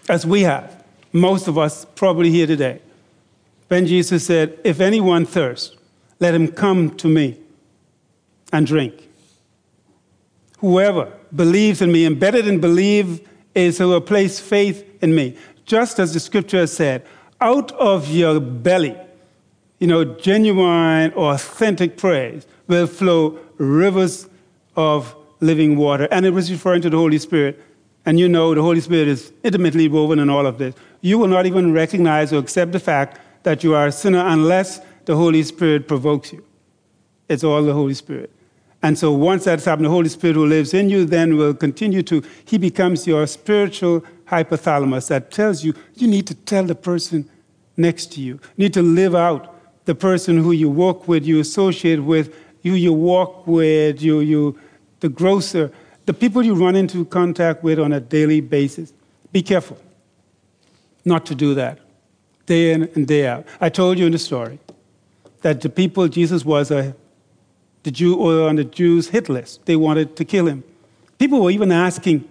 as 0.09 0.25
we 0.25 0.41
have, 0.41 0.83
most 1.11 1.47
of 1.47 1.57
us 1.57 1.85
probably 1.95 2.31
here 2.31 2.47
today, 2.47 2.81
when 3.67 3.85
Jesus 3.85 4.25
said, 4.25 4.57
If 4.63 4.79
anyone 4.79 5.25
thirsts, 5.25 5.75
let 6.19 6.33
him 6.33 6.47
come 6.47 6.95
to 6.97 7.07
me 7.07 7.37
and 8.53 8.65
drink. 8.65 9.07
Whoever 10.59 11.11
believes 11.35 11.81
in 11.81 11.91
me, 11.91 12.05
embedded 12.05 12.47
in 12.47 12.59
believe 12.59 13.27
is 13.53 13.77
who 13.77 13.89
will 13.89 14.01
place 14.01 14.39
faith 14.39 14.85
in 15.01 15.13
me. 15.13 15.37
Just 15.67 15.99
as 15.99 16.13
the 16.13 16.19
scripture 16.19 16.65
said, 16.65 17.05
out 17.41 17.71
of 17.73 18.09
your 18.09 18.39
belly, 18.39 18.95
you 19.79 19.85
know, 19.85 20.03
genuine, 20.03 21.11
authentic 21.13 21.97
praise 21.97 22.47
will 22.67 22.87
flow 22.87 23.37
rivers 23.57 24.27
of 24.75 25.15
living 25.41 25.75
water. 25.77 26.07
And 26.09 26.25
it 26.25 26.31
was 26.31 26.49
referring 26.49 26.81
to 26.83 26.89
the 26.89 26.97
Holy 26.97 27.19
Spirit. 27.19 27.63
And 28.05 28.17
you 28.19 28.29
know 28.29 28.55
the 28.55 28.61
Holy 28.61 28.79
Spirit 28.79 29.09
is 29.09 29.33
intimately 29.43 29.89
woven 29.89 30.19
in 30.19 30.29
all 30.29 30.47
of 30.47 30.57
this. 30.57 30.73
You 31.01 31.17
will 31.19 31.27
not 31.27 31.45
even 31.45 31.73
recognize 31.73 32.31
or 32.31 32.37
accept 32.37 32.71
the 32.71 32.79
fact 32.79 33.19
that 33.43 33.63
you 33.63 33.75
are 33.75 33.87
a 33.87 33.91
sinner 33.91 34.23
unless 34.25 34.79
the 35.05 35.15
Holy 35.15 35.43
Spirit 35.43 35.87
provokes 35.87 36.31
you. 36.31 36.43
It's 37.27 37.43
all 37.43 37.61
the 37.61 37.73
Holy 37.73 37.93
Spirit. 37.93 38.31
And 38.87 38.97
so 38.97 39.11
once 39.11 39.43
that's 39.43 39.65
happened, 39.65 39.87
the 39.87 39.89
Holy 39.89 40.07
Spirit 40.07 40.35
who 40.35 40.45
lives 40.45 40.73
in 40.73 40.89
you 40.89 41.03
then 41.03 41.35
will 41.35 41.53
continue 41.53 42.01
to, 42.03 42.23
he 42.45 42.57
becomes 42.57 43.05
your 43.05 43.27
spiritual 43.27 44.01
hypothalamus 44.27 45.09
that 45.09 45.29
tells 45.29 45.61
you 45.61 45.73
you 45.95 46.07
need 46.07 46.25
to 46.27 46.33
tell 46.33 46.63
the 46.63 46.73
person 46.73 47.29
next 47.75 48.13
to 48.13 48.21
you. 48.21 48.35
You 48.55 48.63
need 48.63 48.73
to 48.75 48.81
live 48.81 49.13
out 49.13 49.53
the 49.83 49.93
person 49.93 50.37
who 50.37 50.53
you 50.53 50.69
walk 50.69 51.05
with, 51.05 51.25
you 51.25 51.41
associate 51.41 51.99
with, 51.99 52.33
who 52.63 52.75
you 52.75 52.93
walk 52.93 53.45
with, 53.45 54.01
you, 54.01 54.21
you, 54.21 54.57
the 55.01 55.09
grocer, 55.09 55.69
the 56.05 56.13
people 56.13 56.41
you 56.41 56.55
run 56.55 56.77
into 56.77 57.03
contact 57.03 57.65
with 57.65 57.79
on 57.79 57.91
a 57.91 57.99
daily 57.99 58.39
basis. 58.39 58.93
Be 59.33 59.41
careful 59.41 59.77
not 61.03 61.25
to 61.25 61.35
do 61.35 61.53
that 61.55 61.79
day 62.45 62.71
in 62.71 62.83
and 62.95 63.05
day 63.05 63.27
out. 63.27 63.45
I 63.59 63.67
told 63.67 63.99
you 63.99 64.05
in 64.05 64.13
the 64.13 64.17
story 64.17 64.59
that 65.41 65.59
the 65.59 65.67
people 65.67 66.07
Jesus 66.07 66.45
was 66.45 66.71
a 66.71 66.95
the 67.83 67.91
Jew 67.91 68.15
or 68.15 68.49
on 68.49 68.55
the 68.55 68.63
Jews' 68.63 69.09
hit 69.09 69.29
list. 69.29 69.65
They 69.65 69.75
wanted 69.75 70.15
to 70.17 70.25
kill 70.25 70.47
him. 70.47 70.63
People 71.17 71.41
were 71.41 71.51
even 71.51 71.71
asking 71.71 72.27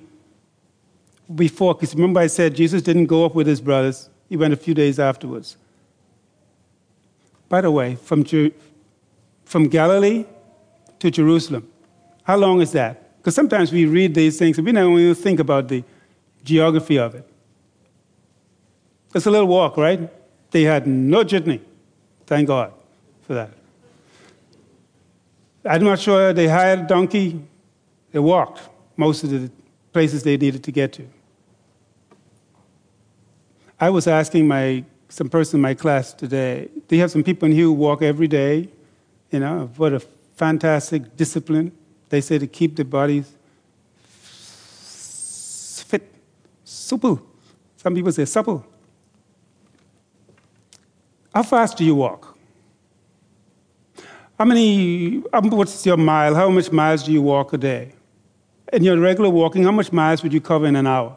before, 1.34 1.74
because 1.74 1.94
remember 1.94 2.20
I 2.20 2.28
said 2.28 2.55
Jesus 2.55 2.82
didn't 2.82 3.07
go 3.07 3.24
up 3.24 3.34
with 3.34 3.47
his 3.47 3.61
brothers. 3.61 4.09
He 4.28 4.36
went 4.36 4.53
a 4.53 4.57
few 4.57 4.74
days 4.74 4.99
afterwards. 4.99 5.57
By 7.49 7.61
the 7.61 7.70
way, 7.70 7.97
from, 7.97 8.24
Jer- 8.24 8.53
from 9.44 9.68
Galilee 9.68 10.24
to 10.99 11.11
Jerusalem, 11.11 11.70
how 12.24 12.36
long 12.36 12.61
is 12.61 12.72
that? 12.72 13.18
Because 13.18 13.34
sometimes 13.34 13.72
we 13.72 13.86
read 13.86 14.14
these 14.14 14.38
things 14.38 14.59
and 14.59 14.66
we 14.66 14.72
don't 14.72 14.99
even 14.99 15.14
think 15.14 15.40
about 15.40 15.68
the 15.68 15.84
geography 16.44 16.99
of 16.99 17.14
it. 17.14 17.28
It's 19.14 19.26
a 19.26 19.30
little 19.30 19.49
walk, 19.49 19.76
right? 19.76 20.11
They 20.51 20.62
had 20.62 20.86
no 20.86 21.24
jitney. 21.24 21.61
Thank 22.26 22.49
God 22.49 22.72
for 23.22 23.34
that. 23.34 23.51
I'm 25.68 25.84
not 25.84 25.98
sure 25.98 26.32
they 26.32 26.48
hired 26.48 26.80
a 26.80 26.86
donkey. 26.86 27.42
They 28.12 28.18
walked 28.18 28.60
most 28.96 29.24
of 29.24 29.30
the 29.30 29.50
places 29.92 30.22
they 30.22 30.36
needed 30.36 30.62
to 30.64 30.72
get 30.72 30.92
to. 30.94 31.08
I 33.78 33.90
was 33.90 34.06
asking 34.06 34.48
my 34.48 34.84
some 35.08 35.28
person 35.28 35.58
in 35.58 35.62
my 35.62 35.74
class 35.74 36.12
today. 36.12 36.68
do 36.88 36.96
you 36.96 37.00
have 37.00 37.10
some 37.10 37.22
people 37.22 37.46
in 37.46 37.52
here 37.52 37.64
who 37.64 37.72
walk 37.72 38.02
every 38.02 38.28
day. 38.28 38.68
You 39.30 39.40
know, 39.40 39.70
what 39.76 39.92
a 39.92 40.00
fantastic 40.34 41.16
discipline. 41.16 41.72
They 42.08 42.20
say 42.20 42.38
to 42.38 42.46
keep 42.46 42.76
the 42.76 42.84
bodies 42.84 43.32
fit, 45.84 46.12
supple. 46.64 47.20
Some 47.76 47.94
people 47.94 48.12
say 48.12 48.24
supple. 48.24 48.64
How 51.34 51.42
fast 51.42 51.76
do 51.76 51.84
you 51.84 51.94
walk? 51.94 52.36
How 54.39 54.45
many, 54.45 55.22
um, 55.32 55.49
what's 55.51 55.87
your 55.87 55.97
mile? 55.97 56.34
How 56.34 56.51
much 56.51 56.70
miles 56.70 57.05
do 57.05 57.12
you 57.12 57.22
walk 57.22 57.55
a 57.55 57.59
day? 57.59 57.93
In 58.72 58.84
your 58.84 58.99
regular 58.99 59.30
walking, 59.30 59.64
how 59.64 59.72
much 59.72 59.93
miles 59.93 60.22
would 60.22 60.32
you 60.32 60.41
cover 60.43 60.66
in 60.66 60.76
an 60.76 60.87
hour? 60.87 61.16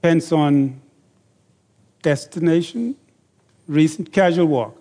Depends 0.00 0.30
on 0.30 0.80
destination, 2.02 2.94
recent 3.66 4.12
casual 4.12 4.46
walk. 4.46 4.80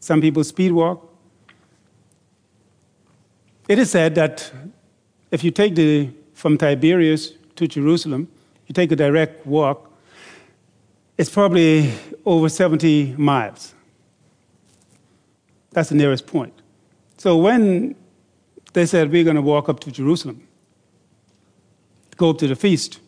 Some 0.00 0.20
people 0.20 0.44
speed 0.44 0.72
walk. 0.72 1.06
It 3.66 3.78
is 3.78 3.90
said 3.90 4.14
that 4.16 4.52
if 5.30 5.42
you 5.42 5.50
take 5.50 5.74
the 5.74 6.10
from 6.34 6.58
Tiberias 6.58 7.32
to 7.56 7.66
Jerusalem, 7.66 8.28
you 8.66 8.74
take 8.74 8.92
a 8.92 8.96
direct 8.96 9.46
walk, 9.46 9.90
it's 11.16 11.30
probably 11.30 11.92
over 12.26 12.48
70 12.48 13.14
miles. 13.16 13.74
That's 15.72 15.88
the 15.88 15.94
nearest 15.94 16.26
point. 16.26 16.54
So 17.16 17.36
when 17.36 17.94
they 18.72 18.86
said 18.86 19.10
we're 19.10 19.24
going 19.24 19.36
to 19.36 19.42
walk 19.42 19.68
up 19.68 19.80
to 19.80 19.90
Jerusalem, 19.90 20.46
go 22.16 22.30
up 22.30 22.38
to 22.38 22.48
the 22.48 22.56
feast, 22.56 23.00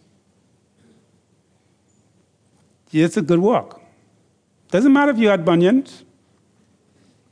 it's 2.93 3.17
a 3.17 3.23
good 3.23 3.39
walk. 3.39 3.81
Doesn't 4.71 4.93
matter 4.93 5.11
if 5.11 5.19
you 5.19 5.29
had 5.29 5.45
bunions, 5.45 6.05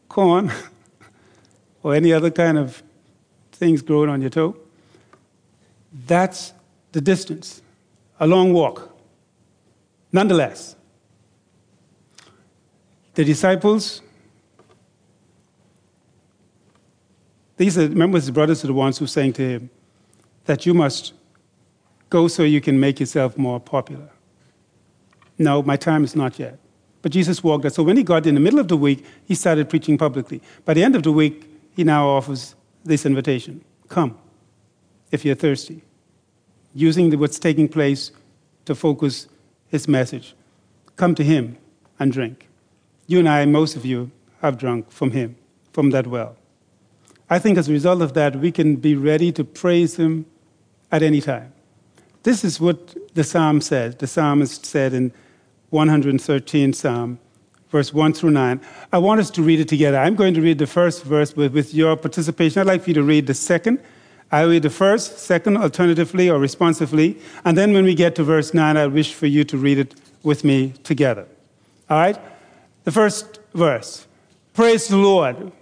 corn, 0.09 0.51
or 1.83 1.95
any 1.95 2.13
other 2.13 2.31
kind 2.31 2.59
of 2.59 2.83
things 3.53 3.83
growing 3.83 4.09
on 4.11 4.21
your 4.21 4.31
toe. 4.31 4.57
That's 6.07 6.53
the 6.93 7.01
distance, 7.01 7.63
a 8.19 8.27
long 8.27 8.53
walk. 8.53 8.97
Nonetheless, 10.13 10.77
the 13.15 13.25
disciples, 13.25 14.03
these 17.61 17.77
are, 17.77 17.83
remember 17.83 18.17
his 18.17 18.31
brothers 18.31 18.65
are 18.65 18.69
the 18.69 18.73
ones 18.73 18.97
who 18.97 19.05
are 19.05 19.09
saying 19.09 19.35
to 19.35 19.47
him 19.47 19.69
that 20.47 20.65
you 20.65 20.73
must 20.73 21.13
go 22.09 22.27
so 22.27 22.43
you 22.43 22.59
can 22.59 22.81
make 22.81 22.99
yourself 22.99 23.37
more 23.37 23.61
popular. 23.61 24.09
No, 25.37 25.63
my 25.63 25.77
time 25.77 26.03
is 26.03 26.17
not 26.17 26.39
yet. 26.39 26.59
But 27.03 27.13
Jesus 27.13 27.45
walked 27.45 27.67
us. 27.67 27.75
So 27.75 27.83
when 27.83 27.99
he 27.99 28.03
got 28.03 28.27
in 28.27 28.35
the 28.35 28.41
middle 28.41 28.61
of 28.61 28.69
the 28.69 28.79
week, 28.79 29.05
he 29.27 29.35
started 29.35 29.69
preaching 29.69 29.99
publicly. 29.99 30.41
By 30.65 30.73
the 30.73 30.83
end 30.83 30.97
of 30.97 31.03
the 31.03 31.13
week, 31.13 31.51
he 31.77 31.85
now 31.85 32.09
offers 32.09 32.55
this 32.83 33.05
invitation 33.05 33.63
Come, 33.91 34.17
if 35.11 35.23
you're 35.23 35.35
thirsty. 35.35 35.83
Using 36.73 37.13
what's 37.19 37.39
taking 37.39 37.69
place 37.69 38.11
to 38.65 38.75
focus 38.75 39.29
his 39.69 39.87
message. 39.87 40.35
Come 40.97 41.15
to 41.15 41.23
him 41.23 41.59
and 41.99 42.11
drink. 42.11 42.49
You 43.07 43.19
and 43.19 43.29
I, 43.29 43.45
most 43.45 43.77
of 43.77 43.85
you, 43.85 44.11
have 44.41 44.57
drunk 44.57 44.91
from 44.91 45.11
him, 45.11 45.37
from 45.75 45.91
that 45.91 46.07
well. 46.07 46.37
I 47.31 47.39
think 47.39 47.57
as 47.57 47.69
a 47.69 47.73
result 47.73 48.03
of 48.03 48.15
that, 48.15 48.37
we 48.37 48.51
can 48.51 48.77
be 48.77 48.97
ready 48.97 49.31
to 49.33 49.45
praise 49.45 49.97
him 49.97 50.27
at 50.91 51.03
any 51.03 51.21
time. 51.21 51.53
This 52.25 52.45
is 52.45 52.61
what 52.61 52.97
the 53.15 53.25
psalm 53.25 53.61
says. 53.61 53.95
The 53.97 54.09
psalmist 54.09 54.67
said 54.67 54.93
in 54.93 55.13
113 55.71 56.73
Psalm, 56.73 57.21
verse 57.71 57.95
1 57.95 58.13
through 58.15 58.33
9. 58.33 58.61
I 58.93 58.99
want 58.99 59.21
us 59.21 59.31
to 59.31 59.43
read 59.43 59.61
it 59.61 59.69
together. 59.69 59.99
I'm 59.99 60.17
going 60.17 60.35
to 60.35 60.43
read 60.43 60.59
the 60.59 60.67
first 60.67 61.05
verse 61.05 61.35
with, 61.37 61.55
with 61.55 61.73
your 61.73 61.97
participation. 61.97 62.61
I'd 62.61 62.67
like 62.67 62.83
for 62.83 62.91
you 62.91 62.95
to 62.95 63.03
read 63.05 63.29
the 63.29 63.35
second. 63.35 63.81
I 64.33 64.43
read 64.43 64.63
the 64.63 64.71
first, 64.71 65.21
second, 65.21 65.57
alternatively 65.57 66.29
or 66.29 66.39
responsively. 66.39 67.19
And 67.45 67.57
then 67.57 67.73
when 67.73 67.85
we 67.85 67.95
get 67.95 68.17
to 68.17 68.25
verse 68.25 68.53
9, 68.53 68.77
I 68.77 68.87
wish 68.89 69.15
for 69.15 69.27
you 69.27 69.45
to 69.45 69.57
read 69.57 69.79
it 69.79 69.95
with 70.23 70.45
me 70.45 70.75
together. 70.83 71.27
All 71.89 71.99
right? 71.99 72.19
The 72.85 72.93
first 72.93 73.39
verse 73.55 74.07
Praise 74.53 74.89
the 74.89 74.97
Lord. 74.97 75.53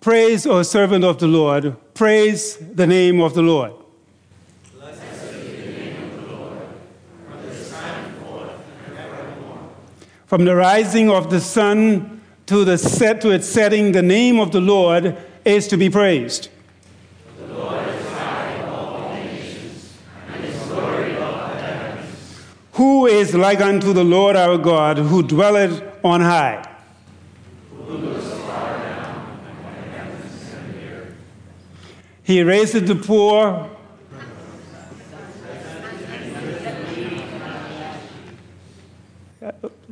Praise, 0.00 0.46
O 0.46 0.62
servant 0.62 1.04
of 1.04 1.18
the 1.18 1.26
Lord. 1.26 1.76
Praise 1.94 2.56
the 2.56 2.86
name 2.86 3.20
of 3.20 3.34
the 3.34 3.42
Lord. 3.42 3.72
From 10.26 10.44
the 10.44 10.54
rising 10.54 11.10
of 11.10 11.28
the 11.28 11.40
sun 11.40 12.20
to, 12.46 12.64
the 12.64 12.78
set, 12.78 13.20
to 13.22 13.30
its 13.30 13.48
setting, 13.48 13.90
the 13.90 14.00
name 14.00 14.38
of 14.38 14.52
the 14.52 14.60
Lord 14.60 15.16
is 15.44 15.66
to 15.66 15.76
be 15.76 15.90
praised. 15.90 16.48
The 17.36 17.46
Lord 17.52 17.88
is 17.88 18.08
high 18.10 18.52
above 18.52 19.02
all 19.02 19.14
nations, 19.14 19.98
and 20.28 20.44
his 20.44 20.66
glory 20.68 21.16
above 21.16 21.56
the 21.56 21.62
heavens. 21.62 22.44
Who 22.74 23.06
is 23.06 23.34
like 23.34 23.60
unto 23.60 23.92
the 23.92 24.04
Lord 24.04 24.36
our 24.36 24.56
God, 24.56 24.98
who 24.98 25.24
dwelleth 25.24 25.82
on 26.04 26.20
high? 26.20 26.64
Who 27.76 27.94
looks 27.96 28.30
far 28.42 28.78
down 28.78 29.36
upon 29.48 29.74
the 29.74 29.88
heavens 29.98 30.54
and 30.54 30.74
the 30.74 30.86
earth. 30.92 31.14
He 32.30 32.44
raised 32.44 32.86
the 32.86 32.94
poor 32.94 33.68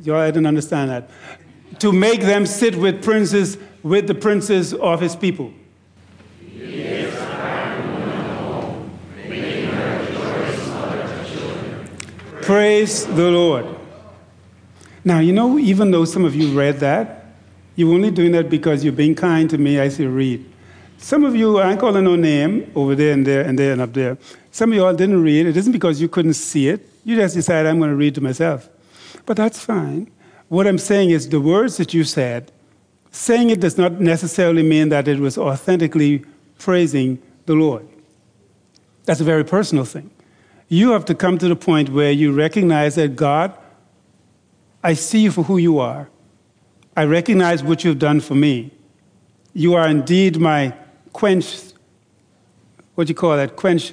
I 0.06 0.30
didn't 0.30 0.46
understand 0.46 0.88
that. 0.90 1.10
To 1.80 1.90
make 1.90 2.20
them 2.20 2.46
sit 2.46 2.76
with 2.76 3.02
princes, 3.02 3.58
with 3.82 4.06
the 4.06 4.14
princes 4.14 4.72
of 4.72 5.00
his 5.00 5.16
people. 5.16 5.52
Praise 12.42 13.04
the 13.04 13.30
Lord. 13.32 13.66
Now, 15.04 15.18
you 15.18 15.32
know, 15.32 15.58
even 15.58 15.90
though 15.90 16.04
some 16.04 16.24
of 16.24 16.36
you 16.36 16.56
read 16.56 16.78
that, 16.78 17.34
you're 17.74 17.92
only 17.92 18.12
doing 18.12 18.30
that 18.30 18.48
because 18.48 18.84
you're 18.84 18.92
being 18.92 19.16
kind 19.16 19.50
to 19.50 19.58
me 19.58 19.80
as 19.80 19.98
you 19.98 20.08
read. 20.08 20.48
Some 20.98 21.24
of 21.24 21.34
you, 21.34 21.58
I 21.58 21.70
ain't 21.70 21.80
calling 21.80 22.04
no 22.04 22.16
name 22.16 22.70
over 22.74 22.94
there 22.94 23.12
and 23.12 23.26
there 23.26 23.42
and 23.42 23.58
there 23.58 23.72
and 23.72 23.80
up 23.80 23.92
there. 23.92 24.18
Some 24.50 24.72
of 24.72 24.76
you 24.76 24.84
all 24.84 24.94
didn't 24.94 25.22
read. 25.22 25.46
It 25.46 25.56
isn't 25.56 25.72
because 25.72 26.00
you 26.00 26.08
couldn't 26.08 26.34
see 26.34 26.68
it. 26.68 26.86
You 27.04 27.16
just 27.16 27.34
decided 27.34 27.68
I'm 27.70 27.78
going 27.78 27.90
to 27.90 27.96
read 27.96 28.16
to 28.16 28.20
myself. 28.20 28.68
But 29.24 29.36
that's 29.36 29.64
fine. 29.64 30.10
What 30.48 30.66
I'm 30.66 30.78
saying 30.78 31.10
is 31.10 31.28
the 31.28 31.40
words 31.40 31.76
that 31.76 31.94
you 31.94 32.02
said, 32.04 32.50
saying 33.10 33.50
it 33.50 33.60
does 33.60 33.78
not 33.78 34.00
necessarily 34.00 34.62
mean 34.62 34.88
that 34.88 35.06
it 35.06 35.20
was 35.20 35.38
authentically 35.38 36.24
praising 36.58 37.22
the 37.46 37.54
Lord. 37.54 37.88
That's 39.04 39.20
a 39.20 39.24
very 39.24 39.44
personal 39.44 39.84
thing. 39.84 40.10
You 40.68 40.90
have 40.90 41.04
to 41.06 41.14
come 41.14 41.38
to 41.38 41.48
the 41.48 41.56
point 41.56 41.88
where 41.88 42.10
you 42.10 42.32
recognize 42.32 42.96
that 42.96 43.16
God, 43.16 43.56
I 44.82 44.94
see 44.94 45.20
you 45.20 45.30
for 45.30 45.44
who 45.44 45.58
you 45.58 45.78
are. 45.78 46.08
I 46.96 47.04
recognize 47.04 47.62
what 47.62 47.84
you've 47.84 47.98
done 47.98 48.20
for 48.20 48.34
me. 48.34 48.72
You 49.54 49.74
are 49.74 49.88
indeed 49.88 50.38
my 50.38 50.74
quench, 51.18 51.72
what 52.94 53.08
do 53.08 53.10
you 53.10 53.14
call 53.16 53.36
that? 53.36 53.56
Quench, 53.56 53.92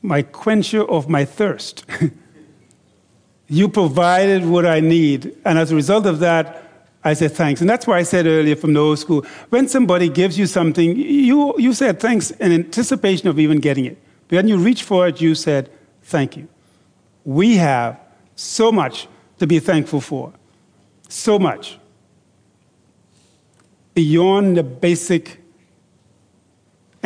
my 0.00 0.22
quencher 0.22 0.88
of 0.88 1.08
my 1.08 1.24
thirst. 1.24 1.84
you 3.48 3.68
provided 3.68 4.46
what 4.46 4.64
I 4.64 4.78
need. 4.78 5.36
And 5.44 5.58
as 5.58 5.72
a 5.72 5.74
result 5.74 6.06
of 6.06 6.20
that, 6.20 6.62
I 7.02 7.14
said 7.14 7.32
thanks. 7.32 7.60
And 7.60 7.68
that's 7.68 7.84
why 7.84 7.98
I 7.98 8.04
said 8.04 8.26
earlier 8.26 8.54
from 8.54 8.74
the 8.74 8.80
old 8.80 9.00
school 9.00 9.26
when 9.48 9.66
somebody 9.66 10.08
gives 10.08 10.38
you 10.38 10.46
something, 10.46 10.96
you, 10.96 11.58
you 11.58 11.72
said 11.72 11.98
thanks 11.98 12.30
in 12.30 12.52
anticipation 12.52 13.26
of 13.26 13.40
even 13.40 13.58
getting 13.58 13.86
it. 13.86 13.98
When 14.28 14.46
you 14.46 14.58
reach 14.58 14.84
for 14.84 15.08
it, 15.08 15.20
you 15.20 15.34
said 15.34 15.68
thank 16.02 16.36
you. 16.36 16.46
We 17.24 17.56
have 17.56 17.98
so 18.36 18.70
much 18.70 19.08
to 19.40 19.48
be 19.48 19.58
thankful 19.58 20.00
for. 20.00 20.32
So 21.08 21.40
much. 21.40 21.76
Beyond 23.94 24.58
the 24.58 24.62
basic 24.62 25.40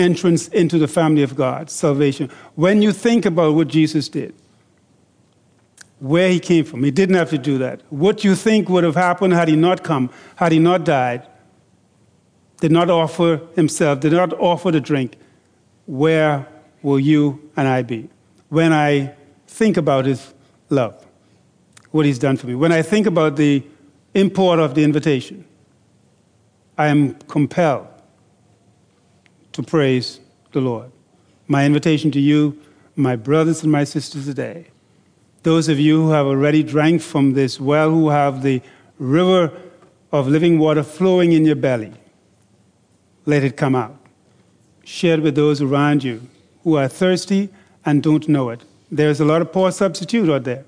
entrance 0.00 0.48
into 0.48 0.78
the 0.78 0.88
family 0.88 1.22
of 1.22 1.36
God, 1.36 1.70
salvation. 1.70 2.30
When 2.54 2.82
you 2.82 2.92
think 2.92 3.26
about 3.26 3.54
what 3.54 3.68
Jesus 3.68 4.08
did, 4.08 4.34
where 6.00 6.30
he 6.30 6.40
came 6.40 6.64
from. 6.64 6.82
He 6.82 6.90
didn't 6.90 7.16
have 7.16 7.30
to 7.30 7.38
do 7.38 7.58
that. 7.58 7.82
What 7.90 8.24
you 8.24 8.34
think 8.34 8.68
would 8.68 8.84
have 8.84 8.96
happened 8.96 9.34
had 9.34 9.48
he 9.48 9.56
not 9.56 9.84
come, 9.84 10.10
had 10.36 10.50
he 10.50 10.58
not 10.58 10.84
died, 10.84 11.26
did 12.60 12.72
not 12.72 12.90
offer 12.90 13.42
himself, 13.54 14.00
did 14.00 14.12
not 14.12 14.32
offer 14.34 14.70
the 14.70 14.80
drink, 14.80 15.16
where 15.86 16.46
will 16.82 16.98
you 16.98 17.50
and 17.56 17.68
I 17.68 17.82
be? 17.82 18.08
When 18.48 18.72
I 18.72 19.14
think 19.46 19.76
about 19.76 20.06
his 20.06 20.32
love, 20.70 21.06
what 21.90 22.06
he's 22.06 22.18
done 22.18 22.36
for 22.36 22.46
me, 22.46 22.54
when 22.54 22.72
I 22.72 22.82
think 22.82 23.06
about 23.06 23.36
the 23.36 23.62
import 24.14 24.58
of 24.58 24.74
the 24.74 24.84
invitation, 24.84 25.44
I 26.78 26.88
am 26.88 27.14
compelled 27.28 27.89
to 29.52 29.62
praise 29.62 30.20
the 30.52 30.60
Lord. 30.60 30.90
My 31.48 31.66
invitation 31.66 32.10
to 32.12 32.20
you, 32.20 32.60
my 32.96 33.16
brothers 33.16 33.62
and 33.62 33.72
my 33.72 33.84
sisters 33.84 34.26
today, 34.26 34.66
those 35.42 35.68
of 35.68 35.78
you 35.78 36.02
who 36.02 36.10
have 36.10 36.26
already 36.26 36.62
drank 36.62 37.00
from 37.02 37.32
this 37.32 37.58
well, 37.58 37.90
who 37.90 38.10
have 38.10 38.42
the 38.42 38.60
river 38.98 39.52
of 40.12 40.28
living 40.28 40.58
water 40.58 40.82
flowing 40.82 41.32
in 41.32 41.44
your 41.44 41.56
belly, 41.56 41.92
let 43.26 43.42
it 43.42 43.56
come 43.56 43.74
out. 43.74 43.96
Share 44.84 45.14
it 45.14 45.22
with 45.22 45.34
those 45.34 45.62
around 45.62 46.04
you 46.04 46.20
who 46.64 46.76
are 46.76 46.88
thirsty 46.88 47.48
and 47.84 48.02
don't 48.02 48.28
know 48.28 48.50
it. 48.50 48.62
There's 48.90 49.20
a 49.20 49.24
lot 49.24 49.40
of 49.40 49.52
poor 49.52 49.72
substitute 49.72 50.28
out 50.28 50.44
there. 50.44 50.64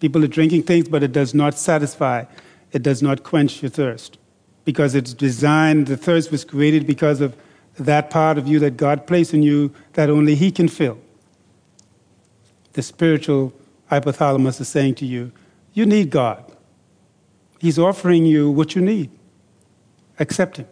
People 0.00 0.24
are 0.24 0.28
drinking 0.28 0.62
things, 0.62 0.88
but 0.88 1.02
it 1.02 1.12
does 1.12 1.34
not 1.34 1.58
satisfy. 1.58 2.24
It 2.72 2.82
does 2.82 3.02
not 3.02 3.22
quench 3.22 3.62
your 3.62 3.70
thirst. 3.70 4.18
Because 4.64 4.94
it's 4.94 5.12
designed, 5.12 5.86
the 5.86 5.96
thirst 5.96 6.30
was 6.30 6.44
created 6.44 6.86
because 6.86 7.20
of 7.20 7.36
that 7.84 8.10
part 8.10 8.38
of 8.38 8.46
you 8.46 8.58
that 8.60 8.76
God 8.76 9.06
placed 9.06 9.34
in 9.34 9.42
you 9.42 9.72
that 9.94 10.10
only 10.10 10.34
He 10.34 10.50
can 10.50 10.68
fill. 10.68 10.98
The 12.72 12.82
spiritual 12.82 13.52
hypothalamus 13.90 14.60
is 14.60 14.68
saying 14.68 14.96
to 14.96 15.06
you, 15.06 15.32
you 15.72 15.86
need 15.86 16.10
God. 16.10 16.44
He's 17.58 17.78
offering 17.78 18.24
you 18.24 18.50
what 18.50 18.74
you 18.74 18.82
need. 18.82 19.10
Accept 20.18 20.58
Him 20.58 20.68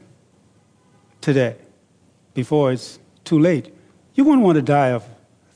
today 1.20 1.56
before 2.34 2.72
it's 2.72 2.98
too 3.24 3.38
late. 3.38 3.74
You 4.14 4.24
wouldn't 4.24 4.44
want 4.44 4.56
to 4.56 4.62
die 4.62 4.88
of 4.88 5.04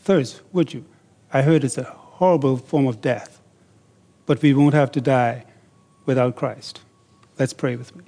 thirst, 0.02 0.40
would 0.52 0.72
you? 0.72 0.84
I 1.32 1.42
heard 1.42 1.64
it's 1.64 1.78
a 1.78 1.84
horrible 1.84 2.56
form 2.56 2.86
of 2.86 3.00
death, 3.00 3.40
but 4.26 4.42
we 4.42 4.54
won't 4.54 4.74
have 4.74 4.92
to 4.92 5.00
die 5.00 5.44
without 6.06 6.36
Christ. 6.36 6.80
Let's 7.38 7.52
pray 7.52 7.76
with 7.76 7.94
me. 7.96 8.04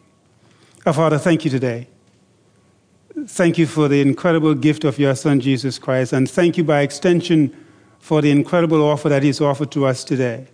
Our 0.87 0.93
Father, 0.93 1.19
thank 1.19 1.45
you 1.45 1.51
today. 1.51 1.89
Thank 3.27 3.57
you 3.57 3.67
for 3.67 3.89
the 3.89 4.03
incredible 4.03 4.55
gift 4.55 4.85
of 4.85 4.99
your 4.99 5.15
Son, 5.15 5.41
Jesus 5.41 5.79
Christ, 5.79 6.13
and 6.13 6.31
thank 6.31 6.59
you 6.59 6.65
by 6.65 6.83
extension 6.83 7.57
for 7.99 8.21
the 8.21 8.31
incredible 8.31 8.83
offer 8.83 9.09
that 9.09 9.23
He's 9.23 9.41
offered 9.41 9.71
to 9.73 9.87
us 9.87 10.05
today. 10.05 10.47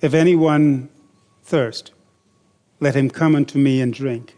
If 0.00 0.14
anyone 0.14 0.88
thirst, 1.42 1.92
let 2.80 2.94
him 2.94 3.10
come 3.10 3.34
unto 3.34 3.58
me 3.58 3.80
and 3.80 3.92
drink. 3.92 4.36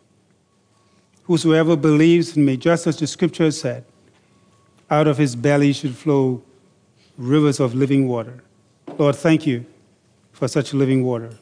Whosoever 1.24 1.76
believes 1.76 2.36
in 2.36 2.44
me, 2.44 2.56
just 2.56 2.86
as 2.86 2.96
the 2.96 3.06
scripture 3.06 3.50
said, 3.50 3.84
out 4.90 5.08
of 5.08 5.18
his 5.18 5.34
belly 5.34 5.72
should 5.72 5.96
flow 5.96 6.42
rivers 7.18 7.58
of 7.58 7.74
living 7.74 8.06
water. 8.06 8.42
Lord, 8.98 9.16
thank 9.16 9.46
you 9.46 9.66
for 10.32 10.46
such 10.46 10.72
living 10.72 11.02
water. 11.02 11.36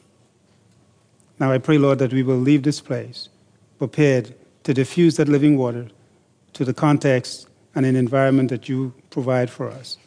Now 1.39 1.51
I 1.51 1.59
pray, 1.59 1.77
Lord, 1.77 1.99
that 1.99 2.13
we 2.13 2.23
will 2.23 2.37
leave 2.37 2.63
this 2.63 2.81
place 2.81 3.29
prepared 3.77 4.33
to 4.65 4.73
diffuse 4.73 5.15
that 5.17 5.29
living 5.29 5.57
water 5.57 5.87
to 6.53 6.65
the 6.65 6.73
context 6.73 7.47
and 7.75 7.85
an 7.85 7.95
environment 7.95 8.49
that 8.49 8.67
you 8.67 8.93
provide 9.11 9.49
for 9.49 9.69
us. 9.69 9.97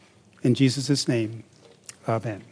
In 0.43 0.55
Jesus' 0.55 1.07
name, 1.07 1.45
amen. 2.09 2.48